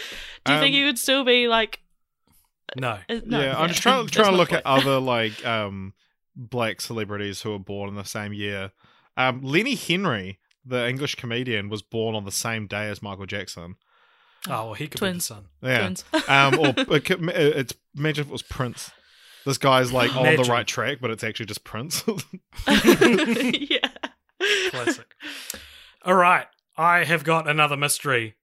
[0.44, 1.80] Do you think Um, he would still be like?
[2.76, 2.98] No.
[3.08, 5.92] uh, No, yeah, I'm just trying That's trying to my look at other like um
[6.34, 8.72] black celebrities who were born in the same year.
[9.18, 13.76] Um, Lenny Henry, the English comedian, was born on the same day as Michael Jackson.
[14.48, 15.28] Oh, well, he could Twins.
[15.28, 15.46] be the son.
[15.62, 15.78] Yeah.
[15.78, 16.04] Twins.
[16.28, 18.90] Um, or it could, it's imagine if it was Prince.
[19.44, 22.02] This guy's like on the right track, but it's actually just Prince.
[22.68, 23.88] yeah.
[24.70, 25.06] Classic.
[26.04, 26.46] All right.
[26.76, 28.36] I have got another mystery.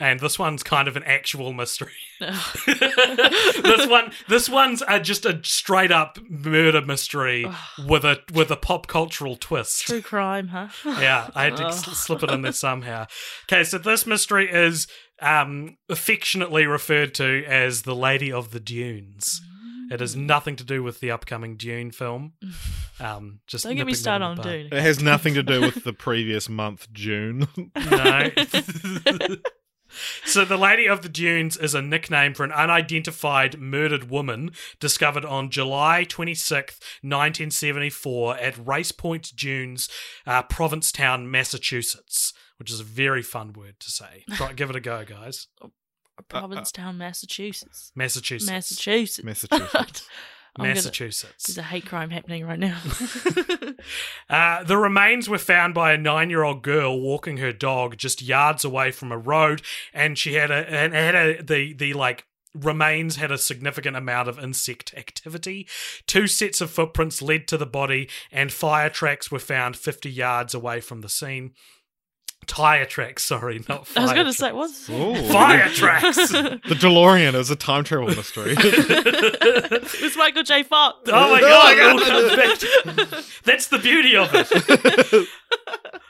[0.00, 1.92] And this one's kind of an actual mystery.
[2.20, 7.46] this one, this one's uh, just a straight up murder mystery
[7.86, 9.86] with a with a pop cultural twist.
[9.86, 10.68] True crime, huh?
[11.00, 13.06] Yeah, I had to s- slip it in there somehow.
[13.48, 14.88] Okay, so this mystery is
[15.22, 19.40] um, affectionately referred to as the Lady of the Dunes.
[19.92, 22.32] It has nothing to do with the upcoming Dune film.
[22.98, 24.36] Um, just Don't get me started on.
[24.38, 24.68] Dune.
[24.72, 27.46] it has nothing to do with the previous month, June.
[27.76, 28.30] No.
[30.24, 35.24] So the Lady of the Dunes is a nickname for an unidentified murdered woman discovered
[35.24, 39.88] on July 26th, 1974 at Race Point Dunes,
[40.26, 44.24] uh, Provincetown, Massachusetts, which is a very fun word to say.
[44.34, 45.48] Try, give it a go, guys.
[46.28, 47.90] Provincetown, Massachusetts.
[47.94, 48.50] Massachusetts.
[48.50, 49.24] Massachusetts.
[49.24, 50.08] Massachusetts.
[50.56, 51.46] I'm gonna- Massachusetts.
[51.46, 52.80] There's a hate crime happening right now.
[54.30, 58.90] Uh, the remains were found by a nine-year-old girl walking her dog just yards away
[58.90, 59.60] from a road,
[59.92, 62.24] and she had a and had a the the like
[62.54, 65.68] remains had a significant amount of insect activity.
[66.06, 70.54] Two sets of footprints led to the body, and fire tracks were found fifty yards
[70.54, 71.52] away from the scene.
[72.46, 74.02] Tire tracks, sorry, not fire.
[74.02, 74.36] I was going to tracks.
[74.38, 75.32] say, what's Ooh.
[75.32, 76.16] fire tracks.
[76.32, 78.54] The DeLorean is a time travel mystery.
[78.58, 80.62] it was Michael J.
[80.62, 80.98] Fox.
[81.06, 85.28] Oh my god, it all comes back to- That's the beauty of it.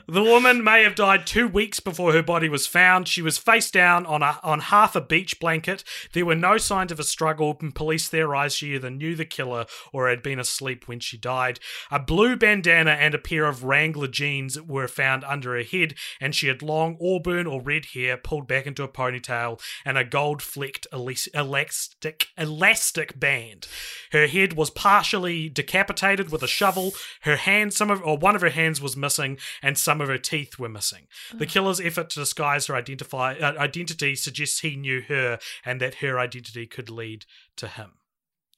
[0.07, 3.07] The woman may have died two weeks before her body was found.
[3.07, 5.83] She was face down on a, on half a beach blanket.
[6.13, 9.65] There were no signs of a struggle, and police theorized she either knew the killer
[9.91, 11.59] or had been asleep when she died.
[11.89, 16.35] A blue bandana and a pair of Wrangler jeans were found under her head, and
[16.35, 20.41] she had long auburn or red hair pulled back into a ponytail and a gold
[20.41, 23.67] flecked elastic elastic band.
[24.11, 26.93] Her head was partially decapitated with a shovel.
[27.21, 30.17] Her hand, some of or one of her hands was missing, and some of her
[30.17, 31.07] teeth were missing.
[31.33, 35.95] The killer's effort to disguise her identify uh, identity suggests he knew her, and that
[35.95, 37.25] her identity could lead
[37.57, 37.93] to him.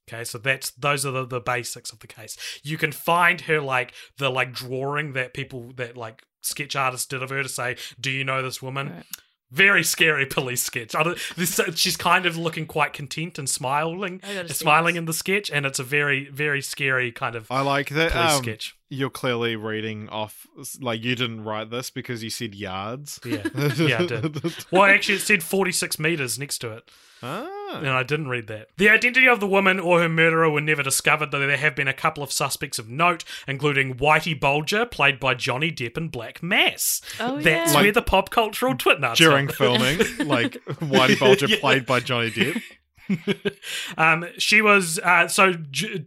[0.10, 2.38] Okay, so that's those are the, the basics of the case.
[2.64, 7.22] You can find her like the like drawing that people that like sketch artists did
[7.22, 9.06] of her to say, "Do you know this woman?" Right.
[9.50, 10.94] Very scary police sketch.
[10.94, 14.96] I don't, this, she's kind of looking quite content and smiling, I gotta see smiling
[14.96, 15.00] this.
[15.00, 18.12] in the sketch, and it's a very, very scary kind of I like that.
[18.12, 18.77] police Um, sketch.
[18.90, 20.48] You're clearly reading off,
[20.80, 23.20] like you didn't write this because you said yards.
[23.26, 23.44] Yeah,
[23.78, 24.44] yeah, I did.
[24.72, 26.90] Well, actually, it said 46 meters next to it.
[27.22, 27.50] ah.
[27.80, 28.70] And I didn't read that.
[28.78, 31.90] The identity of the woman or her murderer were never discovered, though there have been
[31.90, 36.42] a couple of suspects of note, including Whitey Bulger, played by Johnny Depp in Black
[36.42, 37.02] Mass.
[37.20, 37.82] Oh, That's yeah.
[37.82, 39.52] where the pop cultural twit nuts During are.
[39.52, 41.60] filming, like Whitey Bulger Yeah.
[41.60, 42.62] played by Johnny Depp.
[43.98, 45.54] um, she was uh, so.
[45.70, 46.06] J-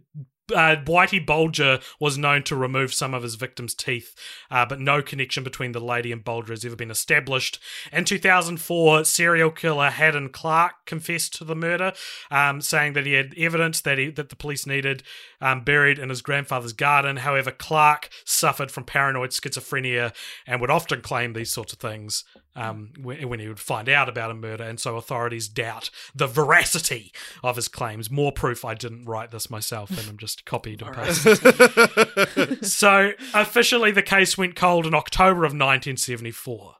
[0.53, 4.15] uh, Whitey Bulger was known to remove some of his victims' teeth,
[4.49, 7.59] uh, but no connection between the lady and Bulger has ever been established.
[7.91, 11.93] In 2004, serial killer Hadden Clark confessed to the murder,
[12.29, 15.03] um, saying that he had evidence that he, that the police needed
[15.39, 17.17] um, buried in his grandfather's garden.
[17.17, 20.13] However, Clark suffered from paranoid schizophrenia
[20.45, 22.23] and would often claim these sorts of things
[22.55, 26.27] um, when, when he would find out about a murder, and so authorities doubt the
[26.27, 27.11] veracity
[27.43, 28.11] of his claims.
[28.11, 32.65] More proof I didn't write this myself, and I'm just copied and pasted.
[32.65, 36.75] so officially, the case went cold in October of 1974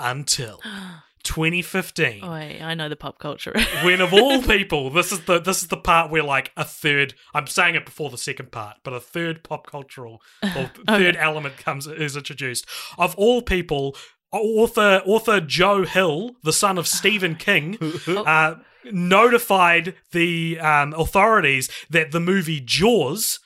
[0.00, 0.60] until
[1.22, 3.54] 2015 Oh, wait, I know the pop culture.
[3.84, 7.14] when of all people, this is the this is the part where like a third.
[7.34, 10.20] I'm saying it before the second part, but a third pop cultural
[10.56, 12.66] or third element comes is introduced.
[12.98, 13.96] Of all people,
[14.32, 18.56] author author Joe Hill, the son of Stephen King, uh,
[18.90, 23.38] notified the um, authorities that the movie Jaws.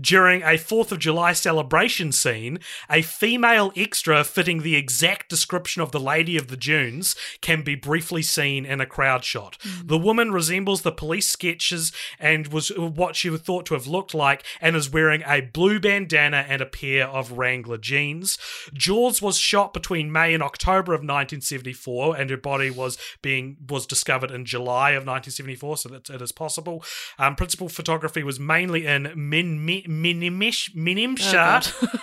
[0.00, 5.92] During a 4th of July celebration scene, a female extra fitting the exact description of
[5.92, 9.58] the Lady of the Dunes can be briefly seen in a crowd shot.
[9.84, 14.14] The woman resembles the police sketches and was what she was thought to have looked
[14.14, 18.38] like and is wearing a blue bandana and a pair of Wrangler jeans.
[18.72, 23.86] Jaws was shot between May and October of 1974 and her body was being was
[23.86, 26.84] discovered in July of 1974 so that it is possible.
[27.18, 31.62] Um, principal photography was mainly in Min, Min, Minimish, Minimsha,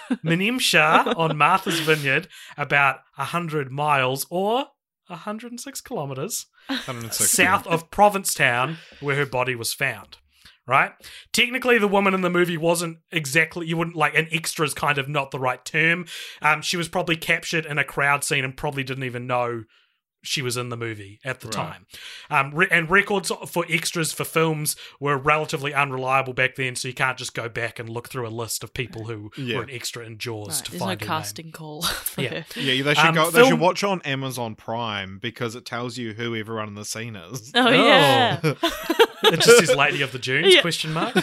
[0.24, 2.28] Minimsha on Martha's Vineyard,
[2.58, 4.66] about 100 miles or
[5.08, 7.24] 106 kilometers 160.
[7.24, 10.18] south of Provincetown, where her body was found.
[10.66, 10.92] Right?
[11.32, 14.98] Technically, the woman in the movie wasn't exactly, you wouldn't like, an extra is kind
[14.98, 16.08] of not the right term.
[16.42, 19.64] Um, she was probably captured in a crowd scene and probably didn't even know
[20.28, 21.54] she was in the movie at the Right.
[21.56, 21.86] time.
[22.30, 26.94] Um, re- and records for extras for films were relatively unreliable back then, so you
[26.94, 29.58] can't just go back and look through a list of people who Yeah.
[29.58, 31.18] were an extra in Jaws Right, to there's no find her name.
[31.18, 31.82] casting call.
[32.08, 32.30] For Yeah.
[32.54, 32.60] her.
[32.62, 33.32] Yeah, they should Um, go.
[33.32, 36.86] They film- should watch on Amazon Prime because it tells you who everyone in the
[36.86, 37.52] scene is.
[37.56, 38.40] Oh, yeah.
[39.24, 40.62] It just says Lady of the Dunes, Yeah.
[40.62, 41.16] question mark.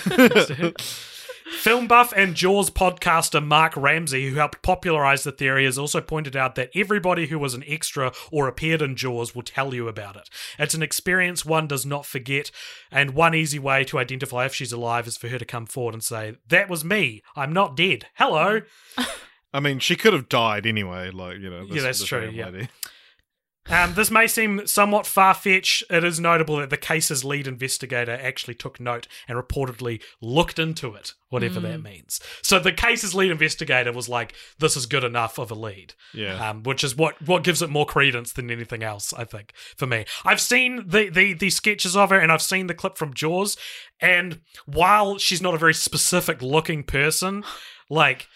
[1.58, 6.36] Film buff and Jaws podcaster Mark Ramsey, who helped popularize the theory, has also pointed
[6.36, 10.16] out that everybody who was an extra or appeared in Jaws will tell you about
[10.16, 10.28] it.
[10.58, 12.50] It's an experience one does not forget,
[12.90, 15.94] and one easy way to identify if she's alive is for her to come forward
[15.94, 17.22] and say, That was me.
[17.34, 18.06] I'm not dead.
[18.14, 18.60] Hello.
[19.54, 21.10] I mean, she could have died anyway.
[21.10, 21.66] Like you know.
[21.66, 22.46] This, Yeah, that's true, yeah.
[22.46, 22.68] lady.
[23.70, 25.84] Um, this may seem somewhat far fetched.
[25.88, 30.94] It is notable that the case's lead investigator actually took note and reportedly looked into
[30.94, 32.20] it, whatever that means.
[32.42, 36.50] So the case's lead investigator was like, "This is good enough of a lead," Yeah.
[36.50, 39.14] um, which is what what gives it more credence than anything else.
[39.14, 42.66] I think for me, I've seen the the the sketches of her and I've seen
[42.66, 43.56] the clip from Jaws,
[43.98, 47.44] and while she's not a very specific looking person,
[47.88, 48.28] like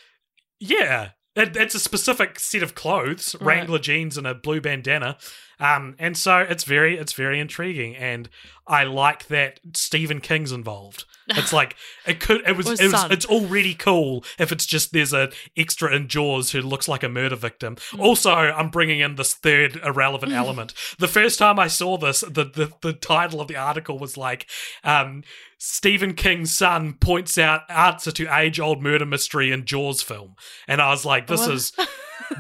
[0.58, 1.10] yeah,
[1.40, 3.58] it, it's a specific set of clothes, Right.
[3.58, 5.16] Wrangler jeans and a blue bandana,
[5.60, 8.28] um, and so it's very it's very intriguing, and
[8.66, 11.04] I like that Stephen King's involved.
[11.30, 14.64] It's like it could it was Or his it was it's already cool if it's
[14.64, 17.76] just there's a extra in Jaws who looks like a murder victim.
[17.76, 18.00] Mm.
[18.00, 20.72] Also, I'm bringing in this third irrelevant element.
[20.98, 24.46] The first time I saw this, the the, the title of the article was like.
[24.84, 25.22] Um,
[25.60, 30.36] Stephen King's son points out answer to age old murder mystery in Jaws film,
[30.68, 31.50] and I was like, "This What?
[31.50, 31.72] is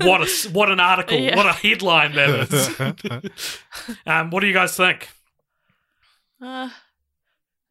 [0.02, 1.34] what a what an article, Yeah.
[1.34, 3.07] what a headline that is."
[4.06, 5.08] Um, what do you guys think?
[6.40, 6.68] Uh,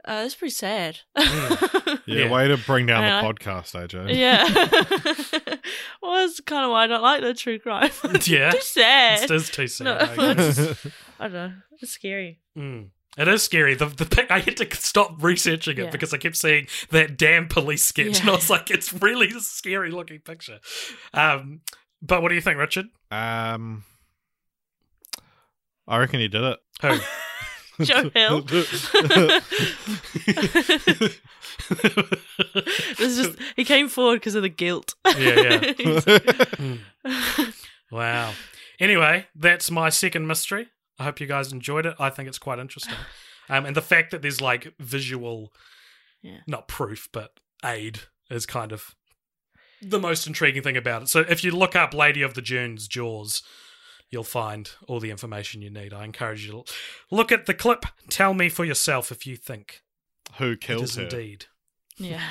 [0.05, 0.99] uh, that's pretty sad.
[1.17, 2.29] Yeah, Yeah.
[2.31, 3.21] way to bring down Yeah.
[3.21, 4.15] the podcast, AJ.
[4.15, 4.43] yeah.
[6.01, 7.91] well, that's kind of why I don't like the true crime.
[8.25, 9.23] Yeah, too sad.
[9.23, 9.83] it is too sad.
[9.85, 9.97] No.
[9.99, 10.85] I guess.
[11.19, 11.53] I don't know.
[11.81, 12.39] It's scary.
[12.57, 12.89] Mm.
[13.17, 13.73] It is scary.
[13.75, 15.89] The the pic, I had to stop researching it Yeah.
[15.89, 18.35] because I kept seeing that damn police sketch, and I Yeah.
[18.35, 20.59] was like, "It's really a scary looking picture."
[21.13, 21.61] Um,
[22.01, 22.85] but what do you think, Richard?
[23.11, 23.83] um,
[25.87, 26.59] I reckon he did it.
[26.81, 26.97] Who?
[27.85, 28.41] Joe Hill.
[28.47, 28.93] this
[32.99, 34.93] is just he came forward because of the guilt.
[35.17, 36.77] Yeah, yeah.
[37.91, 38.33] Wow.
[38.79, 40.67] Anyway, that's my second mystery.
[40.99, 41.95] I hope you guys enjoyed it.
[41.99, 42.95] I think it's quite interesting.
[43.49, 45.51] Um, and the fact that there's like visual,
[46.21, 46.39] Yeah.
[46.47, 47.31] not proof, but
[47.63, 48.93] aid is kind of
[49.81, 51.09] the most intriguing thing about it.
[51.09, 53.41] So if you look up Lady of the Dunes Jaws,
[54.09, 55.93] you'll find all the information you need.
[55.93, 56.63] I encourage you to
[57.11, 57.85] look at the clip.
[58.09, 59.81] Tell me for yourself if you think
[60.37, 61.03] Who it killed is her?
[61.03, 61.45] indeed.
[61.97, 62.21] Yeah.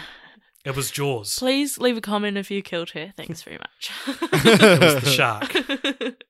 [0.65, 1.39] It was Jaws.
[1.39, 3.13] Please leave a comment if you killed her.
[3.17, 3.93] Thanks very much.
[4.07, 5.55] It was the shark.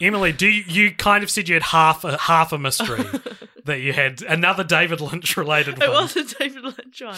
[0.00, 3.04] Emily, do you, you kind of said you had half a half a mystery
[3.64, 5.88] that you had another David Lynch related one.
[5.88, 7.16] It was a David Lynch one,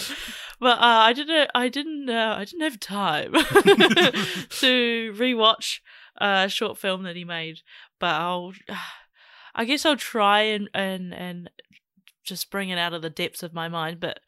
[0.61, 1.51] but uh, I didn't.
[1.55, 2.09] I didn't.
[2.09, 5.81] Uh, I didn't have time to rewatch
[6.21, 7.61] a short film that he made.
[7.99, 8.53] But I'll.
[9.55, 11.51] I guess I'll try and and and
[12.23, 13.99] just bring it out of the depths of my mind.
[13.99, 14.21] But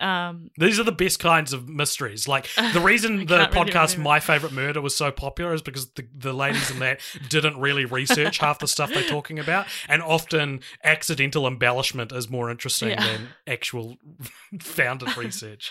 [0.00, 2.26] um, These are the best kinds of mysteries.
[2.26, 3.98] Like the reason the really podcast.
[3.98, 7.84] My Favorite Murder was so popular is because the, the ladies in that didn't really
[7.84, 13.04] research half the stuff they're talking about, and often accidental embellishment is more interesting Yeah.
[13.06, 13.96] than actual
[14.60, 15.70] founded research.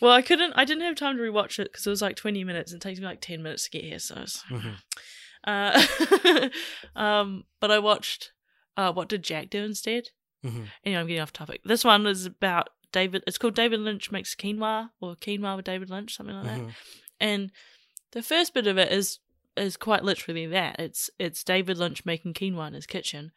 [0.00, 0.52] Well, I couldn't.
[0.56, 2.72] I didn't have time to rewatch it because it was like twenty minutes.
[2.72, 4.16] and It takes me like ten minutes to get here, so.
[4.20, 4.76] It's, Mhm.
[5.44, 6.50] uh,
[7.00, 8.32] um, but I watched.
[8.76, 10.08] Uh, what did Jack do instead?
[10.44, 10.68] Mhm.
[10.84, 11.60] Anyway, I'm getting off topic.
[11.64, 13.22] This one is about David.
[13.26, 16.60] It's called David Lynch makes quinoa or quinoa with David Lynch, something like that.
[16.60, 16.74] Mhm.
[17.20, 17.50] And
[18.12, 19.18] the first bit of it is
[19.56, 20.78] is quite literally that.
[20.80, 23.32] It's it's David Lynch making quinoa in his kitchen,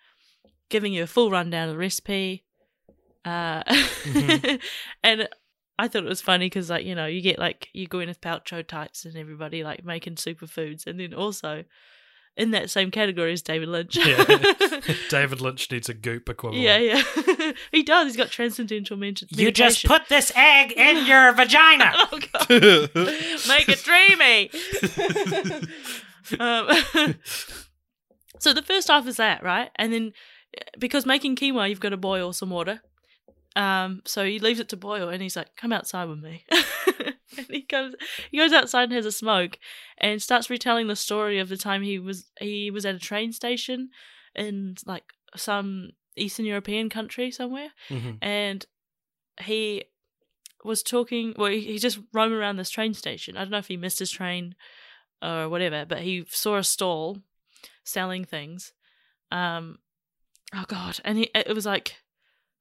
[0.70, 2.46] giving you a full rundown of the recipe.
[3.26, 3.64] Uh,
[4.04, 4.62] Mhm.
[5.04, 5.28] and
[5.80, 8.66] I thought it was funny because like you know you get like you Gwyneth Paltrow
[8.66, 11.64] types and everybody like making superfoods, and then also
[12.36, 13.96] in that same category is David Lynch.
[13.96, 14.24] Yeah.
[15.10, 16.64] David Lynch needs a goop equivalent.
[16.64, 17.52] Yeah, yeah.
[17.72, 18.08] he does.
[18.08, 21.92] He's got transcendental men- You just put this egg in your vagina.
[22.12, 22.50] Oh, God.
[23.48, 24.50] Make it dreamy.
[26.40, 27.16] um,
[28.40, 29.70] so the first half is that, right?
[29.76, 30.14] And then
[30.80, 32.82] because making quinoa, you've got to boil some water.
[33.56, 36.44] Um, so he leaves it to boil, and he's like, "Come outside with me."
[37.38, 37.96] and he comes,
[38.32, 39.60] he goes outside and has a smoke,
[39.98, 43.32] and starts retelling the story of the time he was he was at a train
[43.32, 43.90] station
[44.36, 45.04] in like
[45.36, 48.18] some Eastern European country somewhere, Mhm.
[48.22, 48.66] and
[49.42, 49.84] he
[50.64, 51.34] was talking.
[51.38, 53.38] Well, he, he just roamed around this train station.
[53.38, 54.56] I don't know if he missed his train
[55.22, 57.20] or whatever, but he saw a stall
[57.84, 58.74] selling things.
[59.32, 59.80] Um,
[60.56, 61.98] oh god, and he it was like,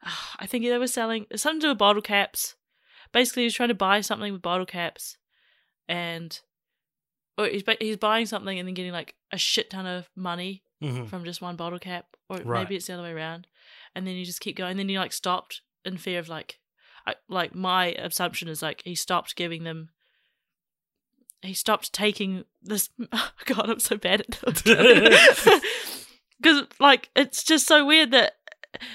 [0.38, 2.56] I think they were selling something to do with bottle caps.
[3.12, 5.16] Basically, he was trying to buy something with bottle caps,
[5.88, 6.38] and
[7.38, 11.08] or he's he's buying something and then getting like a shit ton of money Mhm.
[11.08, 12.60] from just one bottle cap, or Right.
[12.62, 13.46] maybe it's the other way around.
[13.94, 14.76] And then you just keep going.
[14.76, 16.58] Then he like stopped in fear of like,
[17.06, 19.90] I, like my assumption is like he stopped giving them.
[21.42, 22.88] He stopped taking this.
[23.12, 25.48] Oh God, I'm so bad at this.
[26.40, 28.32] Because like it's just so weird that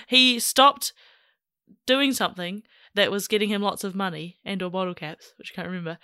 [0.08, 0.94] he stopped
[1.86, 2.64] doing something
[2.96, 5.98] that was getting him lots of money and or bottle caps, which I can't remember,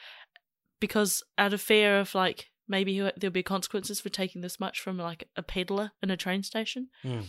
[0.80, 4.97] because out of fear of like maybe there'll be consequences for taking this much from
[4.97, 6.89] like a peddler in a train station.
[7.03, 7.26] Mm.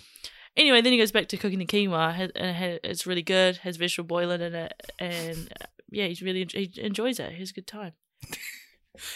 [0.56, 3.56] Anyway, then he goes back to cooking the quinoa, and it's really good.
[3.58, 7.32] Has vegetable boiling in it, and uh, yeah, he's really he enjoys it.
[7.32, 7.92] He has a good time.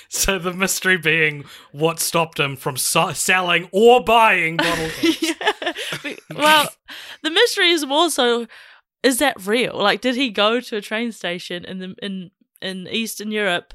[0.08, 5.22] So the mystery being what stopped him from so- selling or buying bottle caps.
[5.22, 5.52] yeah.
[6.34, 6.68] Well,
[7.22, 8.46] the mystery is more so:
[9.02, 9.76] is that real?
[9.76, 12.30] Like, did he go to a train station in the in
[12.60, 13.74] in Eastern Europe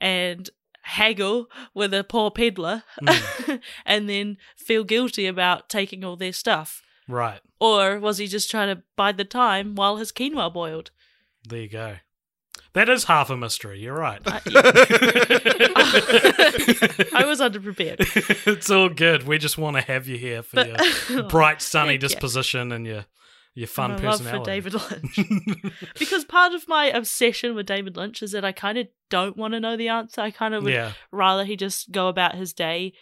[0.00, 0.50] and
[0.82, 3.56] haggle with a poor peddler, hmm.
[3.86, 6.82] and then feel guilty about taking all their stuff?
[7.08, 7.40] Right.
[7.60, 10.90] Or was he just trying to bide the time while his quinoa boiled?
[11.48, 11.96] There you go.
[12.74, 13.78] That is half a mystery.
[13.80, 14.20] You're right.
[14.26, 14.50] Uh, I,
[17.14, 17.96] I was underprepared.
[18.46, 19.24] it's all good.
[19.26, 22.08] We just want to have you here for But- your bright, sunny Thank you.
[22.08, 23.04] disposition and your
[23.56, 24.40] your fun my love personality.
[24.40, 25.20] for David Lynch.
[25.96, 29.54] because part of my obsession with David Lynch is that I kind of don't want
[29.54, 30.22] to know the answer.
[30.22, 30.94] I kind of would yeah.
[31.12, 32.94] rather he just go about his day,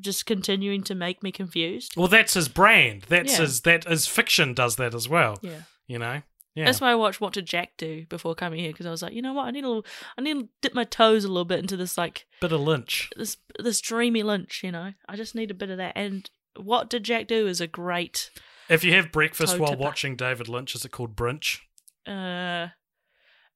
[0.00, 1.92] just continuing to make me confused.
[1.94, 3.02] Well, that's his brand.
[3.08, 3.40] That's Yeah.
[3.42, 3.60] his.
[3.62, 5.38] That his fiction does that as well.
[5.42, 5.60] Yeah.
[5.86, 6.22] You know.
[6.54, 6.66] Yeah.
[6.66, 9.14] That's why I watched What Did Jack Do before coming here because I was like,
[9.14, 9.86] you know what, I need a little,
[10.18, 13.08] I need to dip my toes a little bit into this like Bit of Lynch.
[13.16, 14.62] this this dreamy Lynch.
[14.62, 15.92] You know, I just need a bit of that.
[15.96, 18.30] And What Did Jack Do is a great.
[18.68, 19.82] If you have breakfast while tipper.
[19.82, 21.58] watching David Lynch, is it called brunch?
[22.06, 22.68] Uh,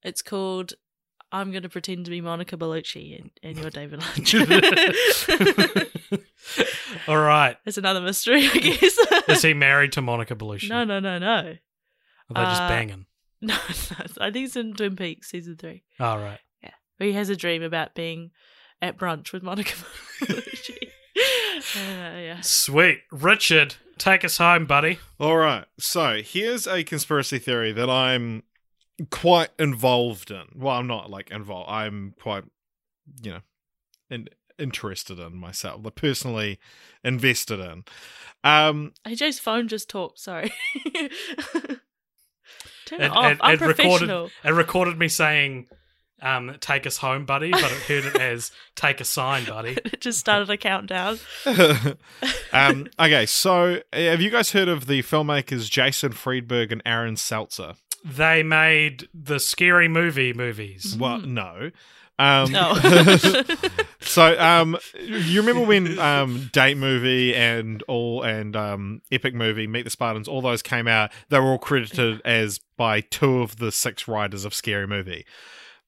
[0.03, 0.73] it's called.
[1.31, 4.33] I'm going to pretend to be Monica Bellucci and, and you're David Lynch.
[7.07, 7.57] All right.
[7.65, 8.97] It's another mystery, I guess.
[9.27, 10.69] Is he married to Monica Bellucci?
[10.69, 11.55] no, no, no, no.
[12.35, 13.05] Are they just Uh, banging?
[13.39, 15.83] No, no, I think it's in Twin Peaks season three.
[15.99, 16.39] All right.
[16.63, 18.31] Yeah, where he has a dream about being
[18.81, 19.73] at brunch with Monica
[20.21, 20.77] Bellucci.
[21.75, 22.41] uh, yeah.
[22.41, 23.01] Sweet.
[23.11, 24.97] Richard, take us home, buddy.
[25.19, 25.65] All right.
[25.79, 28.41] So here's a conspiracy theory that I'm
[29.11, 30.45] quite involved in.
[30.55, 31.69] Well, I'm not like involved.
[31.69, 32.43] I'm quite
[33.21, 33.39] you know,
[34.09, 36.59] in, interested in myself, like personally
[37.03, 37.83] invested in.
[38.43, 40.17] Um, AJ's phone just talked.
[40.19, 40.51] Sorry.
[42.87, 43.31] Turn it, It, off.
[43.33, 44.09] it, I'm it recorded
[44.43, 45.67] it recorded me saying,
[46.21, 50.01] um, "Take us home, buddy," but it heard it as "Take a sign, buddy." it
[50.01, 51.19] just started a countdown.
[52.53, 57.17] um, okay, so uh, have you guys heard of the filmmakers Jason Friedberg and Aaron
[57.17, 57.75] Seltzer?
[58.05, 60.95] They made the scary movie movies.
[60.97, 61.71] Well, no.
[62.19, 62.47] Um,
[64.01, 69.83] so, um, you remember when um, Date Movie and all and um, Epic Movie, Meet
[69.83, 71.11] the Spartans, all those came out?
[71.29, 75.25] They were all credited as by two of the six writers of Scary Movie.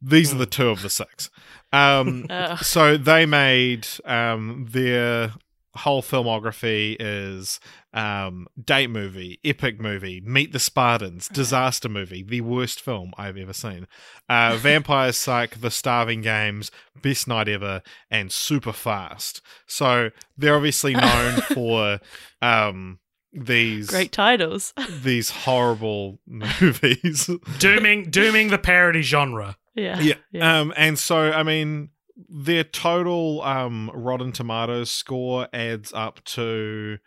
[0.02, 1.30] These are the two of the six.
[1.74, 2.28] Um,
[2.62, 5.34] so they made um, their
[5.76, 7.60] whole filmography is
[7.94, 13.54] um, date movie, epic movie, Meet the Spartans, disaster movie, the worst film I've ever
[13.54, 13.88] seen,
[14.28, 16.72] uh, Vampire Psych, The Starving Games,
[17.02, 17.82] Best Night Ever,
[18.12, 19.42] and Super Fast.
[19.66, 22.00] So they're obviously known for
[22.42, 23.00] um,
[23.34, 24.74] these Great titles.
[25.04, 27.30] these horrible movies.
[27.58, 29.58] dooming dooming the parody genre.
[29.76, 30.14] yeah.
[30.32, 30.60] yeah.
[30.60, 31.90] Um, and so I mean,
[32.28, 36.98] their total um Rotten Tomatoes score adds up to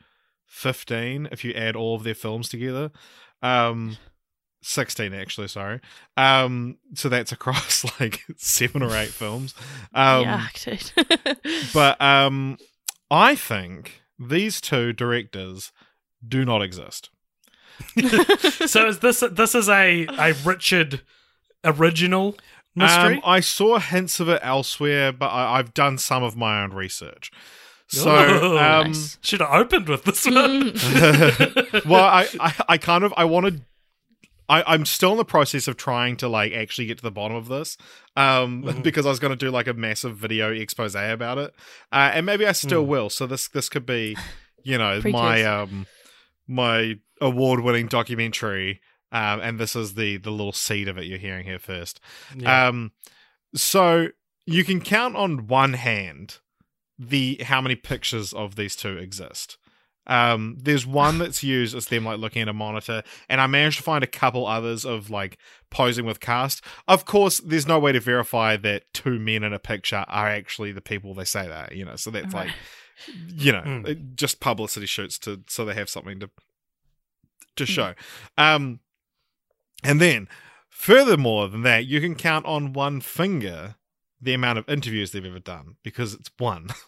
[0.53, 2.91] fifteen if you add all of their films together.
[3.43, 3.97] Um.
[4.65, 5.81] 16 actually sorry
[6.17, 9.57] um so that's across like seven or eight films
[9.93, 10.93] um Yuck,
[11.35, 11.69] dude.
[11.75, 12.57] but um
[13.11, 15.73] i think these two directors
[16.25, 17.11] do not exist
[18.67, 21.01] So is this this is a a Richard
[21.65, 22.37] original
[22.77, 23.17] mystery?
[23.17, 26.73] Um, I saw hints of it elsewhere, but I, I've done some of my own
[26.73, 27.31] research.
[27.93, 29.18] So, Ooh, um, nice.
[29.20, 30.72] Should have opened with this one.
[31.86, 33.66] well, I, I, I kind of, I wanted,
[34.49, 37.36] I, I'm still in the process of trying to like actually get to the bottom
[37.36, 37.76] of this,
[38.16, 38.82] um, Mhm.
[38.82, 41.55] because I was going to do like a massive video expose about it,
[41.93, 42.88] uh, and maybe I still Mm.
[42.88, 43.11] will.
[43.11, 44.16] So this, this could be,
[44.64, 45.86] you know, my, um,
[46.49, 48.80] my award-winning documentary.
[49.12, 52.01] Um, and this is the the little seed of it you're hearing here first.
[52.34, 52.68] Yeah.
[52.68, 52.93] Um,
[53.55, 54.07] so
[54.47, 56.38] you can count on one hand
[56.99, 59.59] the how many pictures of these two exist.
[60.05, 63.76] Um, there's one that's used as them like looking at a monitor, and I managed
[63.76, 65.38] to find a couple others of like
[65.70, 66.64] posing with cast.
[66.88, 70.72] Of course, there's no way to verify that two men in a picture are actually
[70.72, 71.68] the people they say they are.
[71.72, 72.49] You know, so that's Right.
[72.49, 72.55] like,
[73.28, 74.14] you know, Mm.
[74.16, 76.30] just publicity shoots to so they have something to
[77.57, 77.95] to show.
[78.36, 78.80] Um,
[79.84, 80.28] and then,
[80.68, 83.76] furthermore than that, you can count on one finger
[84.23, 86.68] the amount of interviews they've ever done because it's one.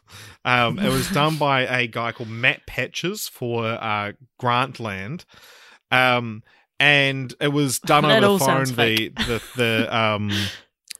[0.46, 5.24] Um, it was done by a guy called Matt Patches for uh, Grantland.
[5.90, 6.42] Um,
[6.78, 8.64] and it was done over the phone.
[8.66, 10.30] The, the the um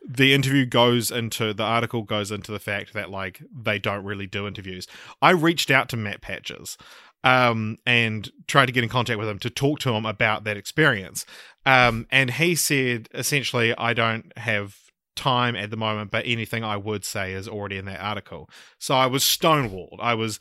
[0.07, 4.27] the interview goes into the article goes into the fact that like they don't really
[4.27, 4.87] do interviews.
[5.21, 6.79] I reached out to Matt Patches
[7.23, 10.57] um, and tried to get in contact with him to talk to him about that
[10.57, 11.25] experience.
[11.67, 14.77] Um, and he said essentially, I don't have
[15.15, 18.49] time at the moment, but anything I would say is already in that article.
[18.79, 19.97] So I was stonewalled.
[20.01, 20.39] I was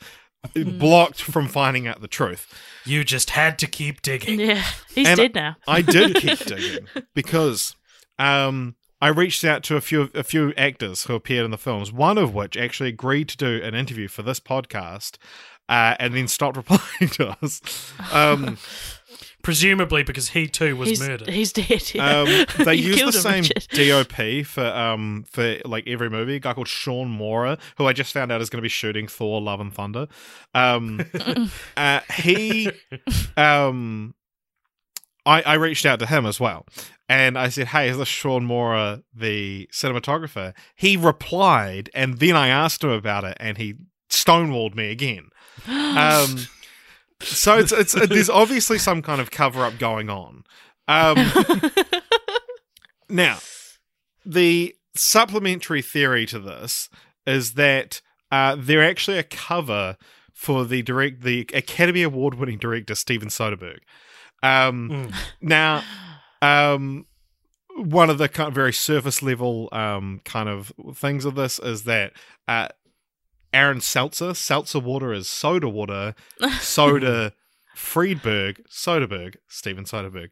[0.54, 2.52] blocked from finding out the truth.
[2.84, 4.40] you just had to keep digging.
[4.40, 4.62] yeah.
[4.94, 5.56] He's And- dead now.
[5.66, 7.74] I did keep digging because
[8.18, 11.92] um, I reached out to a few a few actors who appeared in the films.
[11.92, 15.16] One of which actually agreed to do an interview for this podcast,
[15.68, 17.60] uh, and then stopped replying to us.
[18.12, 18.58] Um,
[19.44, 21.28] Presumably because he too was he's, murdered.
[21.28, 21.94] he's dead.
[21.94, 22.20] Yeah.
[22.20, 24.08] um, they You use the killed him, same Richard.
[24.08, 26.36] DOP for um for like every movie.
[26.36, 29.06] A guy called Shawn Maurer, who I just found out is going to be shooting
[29.06, 30.08] Thor: Love and Thunder.
[30.54, 31.04] Um,
[31.76, 32.70] uh, he
[33.36, 34.14] um
[35.26, 36.66] I, I reached out to him as well.
[37.08, 40.54] And I said, Hey, is this Shawn Maurer, the cinematographer?
[40.74, 43.74] He replied, and then I asked him about it, and he
[44.10, 45.28] stonewalled me again.
[45.68, 46.38] Um,
[47.24, 50.44] so it's, it's there's obviously some kind of cover up going on.
[50.88, 51.16] Um,
[53.08, 53.38] now,
[54.24, 56.88] the supplementary theory to this
[57.26, 58.00] is that
[58.30, 59.96] uh, they're actually a cover
[60.32, 63.78] for the direct the Academy Award winning director Steven Soderbergh.
[64.42, 65.14] Um, Mm.
[65.40, 65.82] now,
[66.42, 67.06] um,
[67.76, 71.84] one of the kind of very surface level um, kind of things of this is
[71.84, 72.12] that
[72.46, 72.68] uh,
[73.54, 76.14] Aaron Seltzer, seltzer water is soda water,
[76.60, 77.32] soda
[77.74, 80.30] Friedberg, Soderberg, Steven Soderbergh.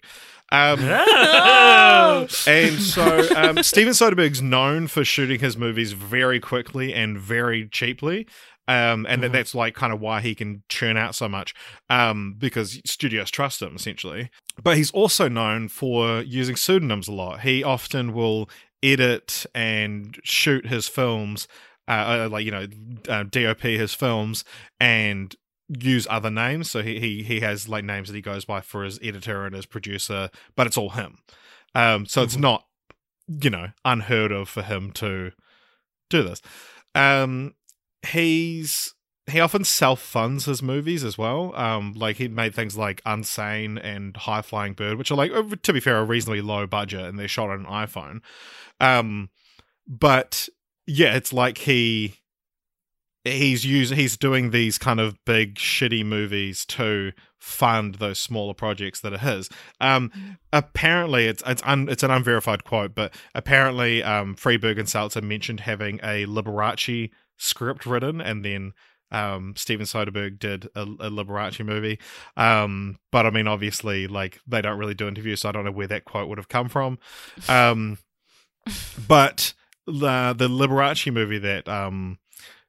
[0.50, 2.26] Um, Oh!
[2.46, 8.26] and so um, Steven Soderbergh's known for shooting his movies very quickly and very cheaply.
[8.68, 9.32] Um, and Mhm.
[9.32, 11.52] that's like kind of why he can churn out so much
[11.90, 14.30] um, because studios trust him essentially.
[14.62, 17.40] But he's also known for using pseudonyms a lot.
[17.40, 18.48] He often will
[18.82, 21.48] edit and shoot his films,
[21.88, 21.90] uh,
[22.24, 22.66] uh, like you know,
[23.08, 24.44] uh, DOP his films,
[24.80, 25.34] and
[25.68, 26.70] use other names.
[26.70, 29.54] So he, he he has like names that he goes by for his editor and
[29.54, 31.18] his producer, but it's all him.
[31.74, 32.66] Um, so it's not
[33.28, 35.32] you know unheard of for him to
[36.10, 36.42] do this.
[36.94, 37.54] Um,
[38.06, 38.94] he's
[39.30, 41.54] he often self funds his movies as well.
[41.54, 45.44] Um, like he made things like Unsane and High Flying Bird, which are like uh,
[45.62, 48.20] to be fair, a reasonably low budget, and they're shot on an iPhone.
[48.80, 49.30] Um,
[49.86, 50.48] but
[50.86, 52.16] yeah, it's like he
[53.24, 59.00] he's using he's doing these kind of big shitty movies to fund those smaller projects
[59.00, 59.48] that are his.
[59.80, 65.22] Um, apparently, it's it's un, it's an unverified quote, but apparently, um, Friedberg and Seltzer
[65.22, 68.72] mentioned having a Liberace script written, and then
[69.10, 71.98] um, Steven Soderbergh did a, a Liberace movie.
[72.36, 75.72] Um, but I mean, obviously, like they don't really do interviews, so I don't know
[75.72, 76.98] where that quote would have come from.
[77.48, 77.98] Um,
[79.08, 79.54] but
[79.86, 82.18] the the Liberace movie that um,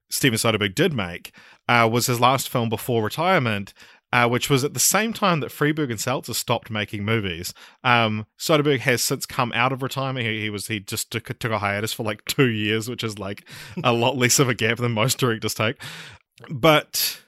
[0.09, 1.34] Steven Soderbergh did make
[1.68, 3.74] uh, was his last film before retirement.
[4.11, 7.51] Uh, which was at the same time that Friedberg and Seltzer stopped making movies.
[7.84, 10.24] Um, Soderbergh has since come out of retirement.
[10.24, 13.18] He, he was he just took, took a hiatus for like two years, which is
[13.18, 13.49] like
[13.84, 15.82] a lot less of a gap than most directors take.
[16.47, 17.24] But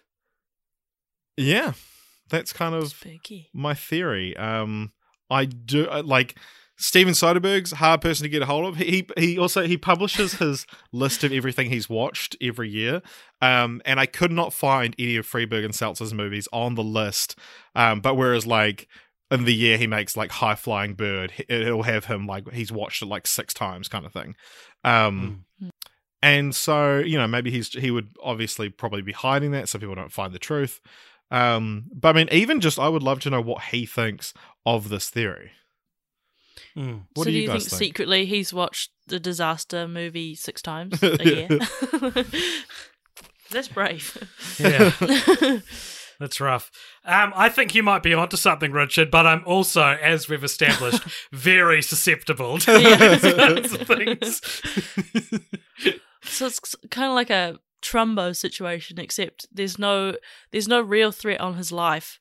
[1.38, 1.74] yeah,
[2.30, 3.50] that's kind of Spooky.
[3.52, 4.38] my theory.
[4.38, 4.92] Um,
[5.30, 6.38] I do like
[6.78, 8.76] Steven Soderbergh's hard person to get a hold of.
[8.78, 13.02] He he also he publishes his list of everything he's watched every year.
[13.42, 17.38] Um, and I could not find any of Friedberg and Seltzer's movies on the list.
[17.76, 18.88] Um, but whereas like
[19.32, 22.72] in the year he makes like High Flying Bird, it- it'll have him like he's
[22.72, 24.36] watched it like six times, kind of thing.
[24.84, 25.46] Um,
[26.22, 29.96] and so you know maybe he's he would obviously probably be hiding that so people
[29.96, 30.82] don't find the truth.
[31.32, 34.34] Um, but I mean, even just I would love to know what he thinks
[34.66, 35.52] of this theory.
[36.78, 37.04] Mm.
[37.14, 37.80] What so do you think, guys think?
[37.80, 41.48] secretly he's watched the disaster movie six times a year?
[43.52, 44.18] That's brave.
[44.60, 44.92] Yeah.
[46.20, 46.72] That's rough.
[47.06, 51.04] Um, I think you might be onto something, Richard, but I'm also, as we've established,
[51.32, 54.42] very susceptible to these kinds things.
[56.24, 60.16] so it's kind of like a Trumbo situation, except there's no
[60.52, 62.20] there's no real threat on his life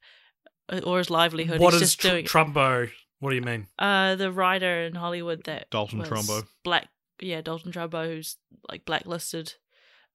[0.69, 1.61] uh, or his livelihood.
[1.61, 2.91] what he's is just tr- doing Trumbo?
[3.25, 3.67] What do you mean?
[3.79, 6.47] uh the writer in Hollywood that Dalton was Trumbo.
[6.63, 6.89] black
[7.21, 8.37] yeah Dalton Trumbo who's
[8.69, 9.55] like blacklisted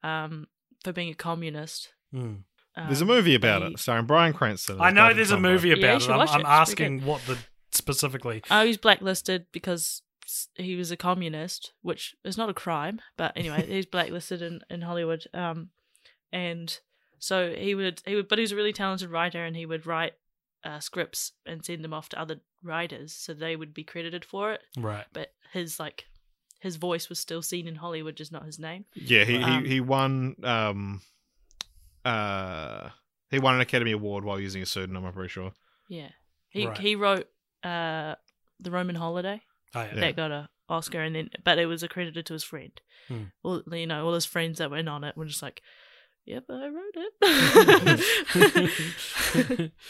[0.04, 0.48] um
[0.84, 1.94] for being a communist.
[2.14, 2.44] Mm.
[2.76, 4.80] There's a Um, movie about he- it starring Bryan Cranston.
[4.80, 6.14] I know Dalton there's a movie about should it.
[6.14, 6.48] I'm, watch I'm it.
[6.48, 7.38] Asking what the
[7.72, 8.42] specifically.
[8.50, 10.02] Oh, he's blacklisted because
[10.56, 13.02] he was a communist, which is not a crime.
[13.18, 15.26] But anyway, he's blacklisted in, in Hollywood.
[15.34, 15.70] Um,
[16.32, 16.80] and
[17.18, 19.86] so he would he would, but he was a really talented writer, and he would
[19.86, 20.14] write
[20.64, 24.52] uh, scripts and send them off to other writers, so they would be credited for
[24.54, 24.62] it.
[24.78, 25.06] Right.
[25.14, 26.06] But his like
[26.62, 28.86] his voice was still seen in Hollywood, just not his name.
[28.96, 31.02] Yeah, he Um, he, he won um
[32.06, 32.90] uh
[33.32, 35.06] he won an Academy Award while using a pseudonym.
[35.06, 35.52] I'm pretty sure.
[35.88, 36.10] Yeah,
[36.50, 36.78] he Right.
[36.78, 37.28] he wrote
[37.64, 38.16] uh
[38.60, 39.42] the Roman Holiday.
[39.76, 39.96] Oh, yeah.
[40.00, 42.72] that got a Oscar, and then but it was accredited to his friend.
[43.08, 43.24] Hmm.
[43.44, 45.62] All you know, all his friends that went on it were just like,
[46.26, 47.14] "Yep, I wrote it."